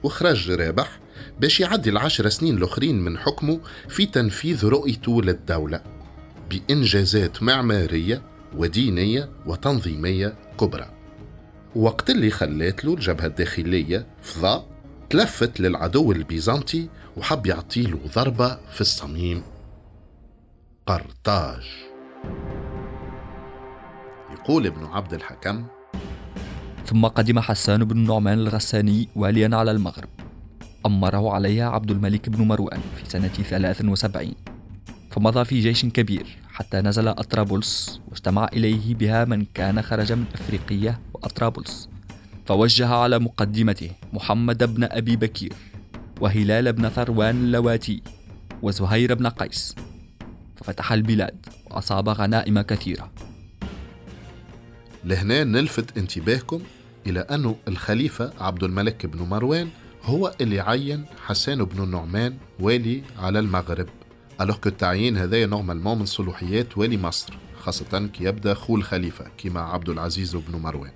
[0.03, 0.99] وخرج رابح
[1.39, 3.59] باش يعدي العشر سنين الأخرين من حكمه
[3.89, 5.81] في تنفيذ رؤيته للدولة
[6.49, 8.21] بإنجازات معمارية
[8.55, 10.98] ودينية وتنظيمية كبرى.
[11.75, 14.67] وقت اللي خلات له الجبهة الداخلية فضاء
[15.09, 19.43] تلفت للعدو البيزنطي وحب يعطيله ضربة في الصميم.
[20.87, 21.63] قرطاج.
[24.31, 25.65] يقول ابن عبد الحكم
[26.85, 30.09] ثم قدم حسان بن النعمان الغساني واليا على المغرب.
[30.85, 34.33] أمره عليها عبد الملك بن مروان في سنة 73
[35.11, 36.38] فمضى في جيش كبير.
[36.59, 41.89] حتى نزل أطرابلس واجتمع إليه بها من كان خرج من أفريقية وأطرابلس
[42.45, 45.53] فوجه على مقدمته محمد بن أبي بكير
[46.21, 48.01] وهلال بن ثروان اللواتي
[48.61, 49.75] وزهير بن قيس.
[50.55, 53.11] ففتح البلاد وأصاب غنائم كثيرة.
[55.05, 56.61] لهنا نلفت انتباهكم
[57.07, 59.69] إلى أن الخليفة عبد الملك بن مروان
[60.03, 63.87] هو اللي عين حسان بن النعمان والي على المغرب.
[64.41, 69.89] alors التعيين هذا normalement من صلوحيات والي مصر خاصة كي يبدأ خو الخليفة كيما عبد
[69.89, 70.91] العزيز بن مروان.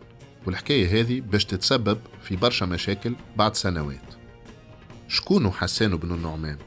[0.45, 4.13] والحكاية هذه باش تتسبب في برشا مشاكل بعد سنوات.
[5.07, 6.57] شكون حسان بن النعمان؟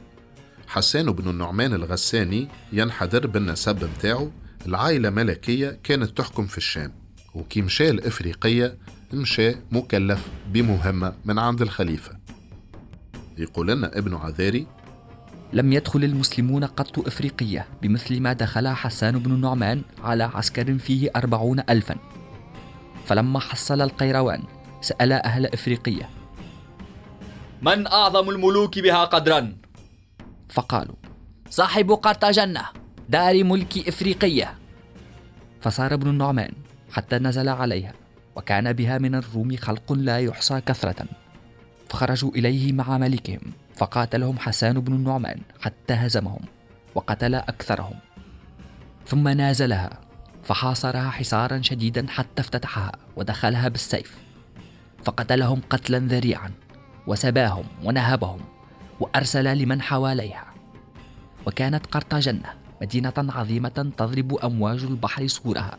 [0.67, 4.31] حسان بن النعمان الغساني ينحدر بالنسب متاعه
[4.65, 6.93] العائلة ملكية كانت تحكم في الشام.
[7.33, 8.77] وكي مشى الإفريقية
[9.13, 12.17] مشى مكلف بمهمة من عند الخليفة.
[13.37, 14.67] يقول لنا ابن عذاري
[15.53, 21.59] لم يدخل المسلمون قط إفريقية بمثل ما دخل حسان بن النعمان على عسكر فيه أربعون
[21.69, 21.95] ألفا.
[23.05, 24.43] فلما حصل القيروان
[24.81, 26.09] سأل أهل إفريقية
[27.61, 29.55] من أعظم الملوك بها قدرا؟
[30.49, 30.95] فقالوا
[31.49, 32.65] صاحب قرطاجنة
[33.09, 34.53] دار ملك إفريقية.
[35.61, 36.51] فصار ابن النعمان
[36.91, 37.93] حتى نزل عليها
[38.35, 41.05] وكان بها من الروم خلق لا يحصى كثرة.
[41.89, 43.41] فخرجوا إليه مع ملكهم.
[43.77, 46.39] فقاتلهم حسان بن النعمان حتى هزمهم
[46.95, 47.95] وقتل أكثرهم.
[49.07, 49.89] ثم نازلها
[50.43, 54.17] فحاصرها حصارا شديدا حتى افتتحها ودخلها بالسيف.
[55.03, 56.51] فقتلهم قتلا ذريعا
[57.07, 58.39] وسباهم ونهبهم
[58.99, 60.45] وأرسل لمن حواليها.
[61.47, 65.77] وكانت قرطاجنة مدينة عظيمة تضرب أمواج البحر سورها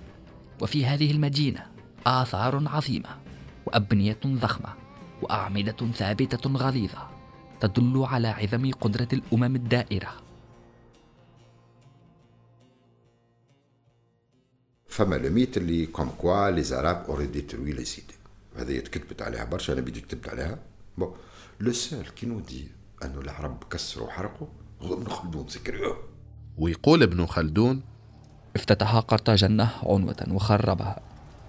[0.60, 1.66] وفي هذه المدينة
[2.06, 3.08] آثار عظيمة
[3.66, 4.68] وأبنية ضخمة
[5.22, 7.17] وأعمدة ثابتة غليظة.
[7.60, 10.12] تدل على عظم قدرة الأمم الداثرة.
[14.86, 18.14] فما le mythe اللي comme quoi les Arabes auraient détruit les cités.
[18.56, 20.58] هذه تكتبت عليها برشا أنا بيدي كتبت عليها.
[21.60, 22.70] Le seul qui nous dit
[23.04, 24.46] أنه العرب كسروا وحرقوا
[24.80, 25.96] هو ابن خلدون c'est curieux
[26.58, 27.82] ويقول ابن خلدون
[28.56, 31.00] افتتح قرطاجنة عنوة وخربها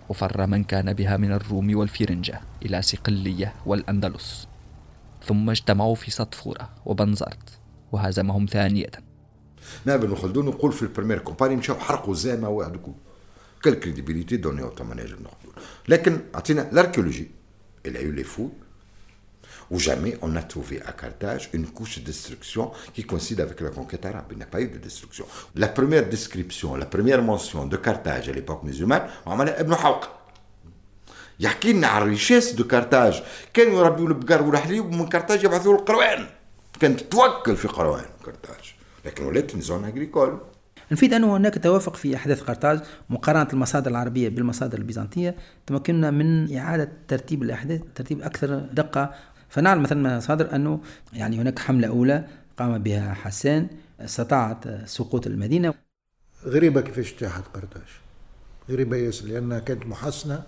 [0.09, 4.48] وفر من كان بها من الروم والفرنجة إلى صقلية والأندلس.
[5.28, 7.58] ثم اجتمعوا في سطفورة وبنزرت
[7.92, 8.90] وهزمهم ثانية
[9.84, 12.92] نائب ابن خلدون يقول في البريمير كومباني مشاو حرقوا زامة واحد كل
[13.64, 15.54] كل كريديبيليتي دوني او تمناج ابن خلدون
[15.88, 17.30] لكن عطينا الاركيولوجي
[17.88, 18.64] il a eu les fouilles
[19.70, 23.70] où jamais on a trouvé à Carthage une couche de destruction qui coïncide avec la
[23.70, 24.26] conquête arabe.
[24.30, 25.26] Il n'y a pas eu de destruction.
[25.54, 30.04] La première description, la première mention de Carthage à l'époque musulmane, on a Ibn Hawq.
[31.39, 33.23] يحكي لنا على ال richesse de Carthage.
[33.53, 36.25] كانوا يربيوا البقر والحليب ومن Carthage يبعثوا القيروان
[36.79, 38.75] كانت توكل في قروان Carthage.
[39.05, 40.41] لكن ولات zone agricole.
[40.91, 42.79] نفيد أنه هناك توافق في أحداث قرطاج
[43.09, 45.35] مقارنة المصادر العربية بالمصادر البيزنطية.
[45.67, 49.13] تمكننا من إعادة ترتيب الأحداث ترتيب أكثر دقة.
[49.49, 50.81] فنعلم مثلا من المصادر أنه
[51.13, 52.25] يعني هناك حملة أولى
[52.57, 53.67] قام بها حسان
[53.99, 55.73] استطاعت سقوط المدينة.
[56.45, 57.89] غريبة كيفاش اجتاحت قرطاج
[58.69, 60.43] غريبة ياسر لأنها كانت محصنة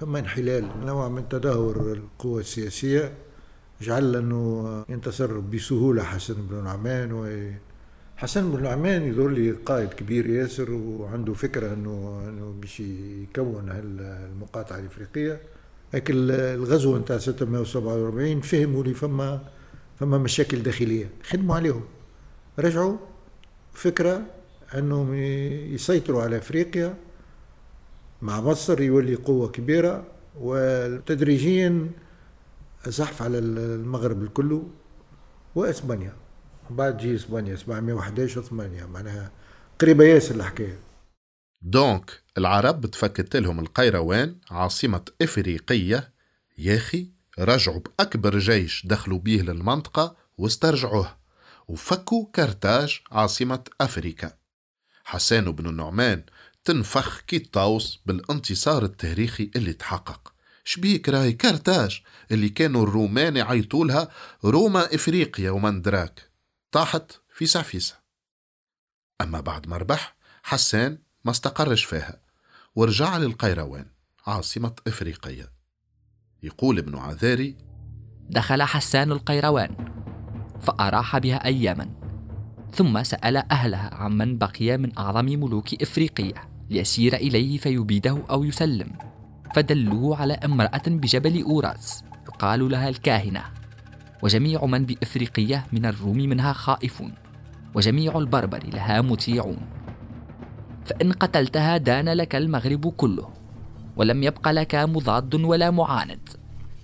[0.00, 3.12] فما انحلال نوع من تدهور القوى السياسية
[3.80, 7.50] جعل أنه ينتصر بسهولة حسن بن نعمان و
[8.16, 14.78] حسن بن نعمان يظهر لي قائد كبير ياسر وعنده فكرة أنه أنه باش يكون المقاطعة
[14.78, 15.40] الإفريقية.
[15.94, 19.40] لكن الغزو نتاع 647 فهموا لي فما
[20.00, 21.10] فما مشاكل داخلية.
[21.22, 21.84] خدموا عليهم.
[22.58, 22.96] رجعوا
[23.72, 24.22] فكرة
[24.74, 25.14] أنهم
[25.74, 26.94] يسيطروا على إفريقيا
[28.22, 30.06] مع مصر يولي قوة كبيرة
[30.40, 31.90] وتدريجيا
[32.86, 34.62] زحف على المغرب الكل
[35.54, 36.16] وإسبانيا.
[36.70, 39.30] بعد جي إسبانيا 711 8 معناها
[39.80, 40.78] قريبة ياسر الحكاية.
[41.62, 46.12] دونك العرب تفكت لهم القيروان عاصمة إفريقية.
[46.58, 47.08] ياخي
[47.38, 51.16] رجعوا بأكبر جيش دخلوا بيه للمنطقة واسترجعوه
[51.68, 54.32] وفكوا كرتاج عاصمة أفريكا.
[55.04, 56.22] حسان بن النعمان
[56.64, 60.34] تنفخ كي الطاوس بالانتصار التاريخي اللي تحقق.
[60.64, 64.08] شبيك راي كرتاج اللي كانوا الرومان يعيطولها
[64.44, 66.30] روما إفريقيا ومن دراك
[66.72, 67.96] طاحت في سعفيسة.
[69.20, 72.20] أما بعد ما ربح حسان ما استقرش فيها
[72.74, 73.86] ورجع للقيروان
[74.26, 75.48] عاصمة إفريقيا.
[76.42, 77.56] يقول ابن عذاري
[78.30, 79.76] دخل حسان القيروان
[80.60, 81.90] فأراح بها أياما
[82.74, 86.53] ثم سأل أهلها عمن بقي من أعظم ملوك إفريقيا.
[86.70, 88.88] ليسير إليه فيبيده أو يسلم.
[89.54, 92.04] فدلوه على امرأة بجبل أوراس.
[92.26, 93.42] يقال لها الكاهنة.
[94.22, 97.14] وجميع من بإفريقية من الروم منها خائفون.
[97.74, 99.66] وجميع البربر لها مطيعون.
[100.84, 103.30] فإن قتلتها دان لك المغرب كله.
[103.96, 106.28] ولم يبق لك مضاد ولا معاند.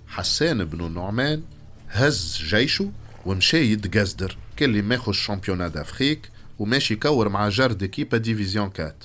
[0.07, 1.41] حسان بن النعمان
[1.89, 2.91] هز جيشه
[3.25, 6.29] ومشى يتقزدر كان اللي ماخذ ال championnat d'Afrique
[6.59, 9.03] وماشي يكور مع مجرد équipe division quatre.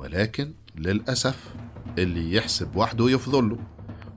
[0.00, 1.54] ولكن للأسف
[1.98, 3.58] اللي يحسب وحده يفضله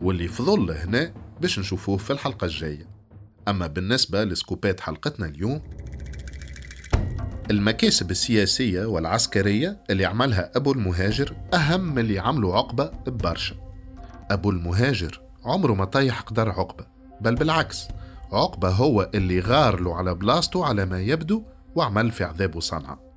[0.02, 2.88] واللي يفضل هنا باش نشوفوه في الحلقة الجاية.
[3.48, 5.62] أما بالنسبة لسكوبات حلقتنا اليوم
[7.52, 13.56] المكاسب السياسية والعسكرية اللي عملها أبو المهاجر أهم من اللي عملوا عقبة ببرشا.
[14.32, 16.86] أبو المهاجر عمره ما طيح قدر عقبة
[17.22, 17.88] بل بالعكس
[18.32, 21.44] عقبة هو اللي غار له على بلاصته على ما يبدو
[21.76, 23.13] وعمل في عذابه صنعة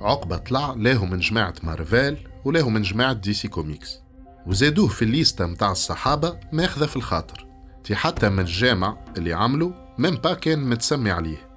[0.00, 4.00] عقبة طلع له من جماعة مارفيل وله من جماعة DC Comics.
[4.46, 7.46] وزادوه في الليستة متاع الصحابة ماخذة في الخاطر.
[7.84, 11.48] تي حتى من الجامع اللي عمله من با كان متسمي عليه.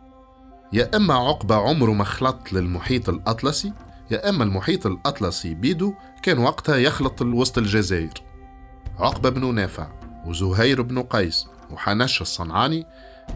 [0.74, 3.74] يا إما عقبة عمره ما خلط للمحيط الأطلسي
[4.12, 8.14] يا إما المحيط الأطلسي بيدو كان وقتها يخلط وسط الجزائر.
[9.00, 9.88] عقبة بن نافع
[10.26, 12.86] وزهير بن قيس وحنش الصنعاني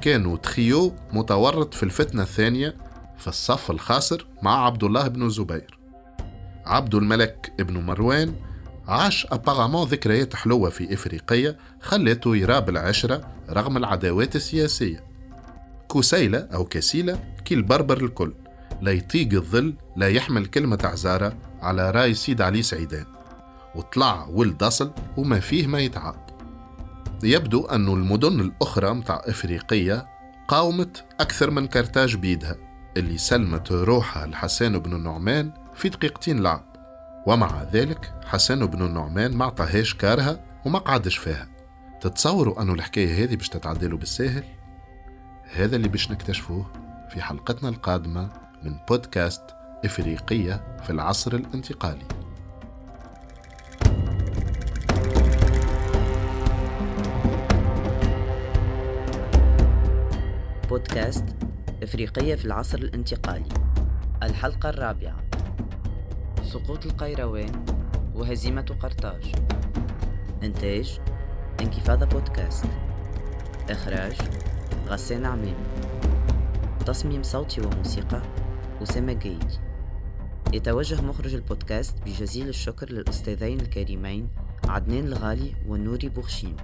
[0.02, 2.76] كانوا تخيو متورط في الفتنة الثانية
[3.20, 5.80] في الصف الخاسر مع عبد الله بن زبير
[6.66, 8.36] عبد الملك بن مروان
[8.90, 15.04] عاش أبارامون ذكريات حلوة في إفريقية خلته يراب العشرة رغم العداوات السياسية.
[15.94, 18.34] كسيلة أو كسيلة كي البربر الكل.
[18.82, 23.06] لا يطيق الظل لا يحمل كلمة عزارة على رأي سيد علي سعيدان.
[23.76, 26.30] وطلع ولد أصل وما فيه ما يتعاب
[27.24, 30.06] يبدو أن المدن الأخرى متاع إفريقية
[30.48, 32.69] قاومت أكثر من كرتاج بيدها.
[32.98, 36.64] اللي سلمت روحها لحسان بن النعمان في دقيقتين لعب.
[37.28, 41.48] ومع ذلك حسان بن النعمان ما عطاهاش كارها وما قعدش فيها.
[42.02, 44.44] تتصوروا أنه الحكاية هذه باش تتعدلوا بالساهل؟
[45.54, 46.72] هذا اللي باش نكتشفوه
[47.10, 48.30] في حلقتنا القادمة
[48.64, 49.44] من بودكاست
[49.86, 52.06] إفريقية في العصر الانتقالي.
[60.70, 61.49] بودكاست
[61.84, 63.50] إفريقية في العصر الانتقالي.
[64.24, 65.24] الحلقة الرابعة.
[66.44, 67.66] سقوط القيروان
[68.16, 69.36] وهزيمة قرطاج.
[70.44, 71.00] إنتاج
[71.62, 72.66] انكفاضة بودكاست.
[73.70, 74.18] إخراج
[74.88, 75.54] غسان عمامي.
[76.86, 78.22] تصميم صوتي وموسيقى
[78.84, 79.60] أسامة جايدي
[80.54, 84.30] يتوجه مخرج البودكاست بجزيل الشكر للأستاذين الكريمين
[84.68, 86.56] عدنان الغالي ونوري بوخشيم.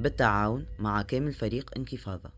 [0.00, 2.37] بالتعاون مع كامل فريق انكفاضة.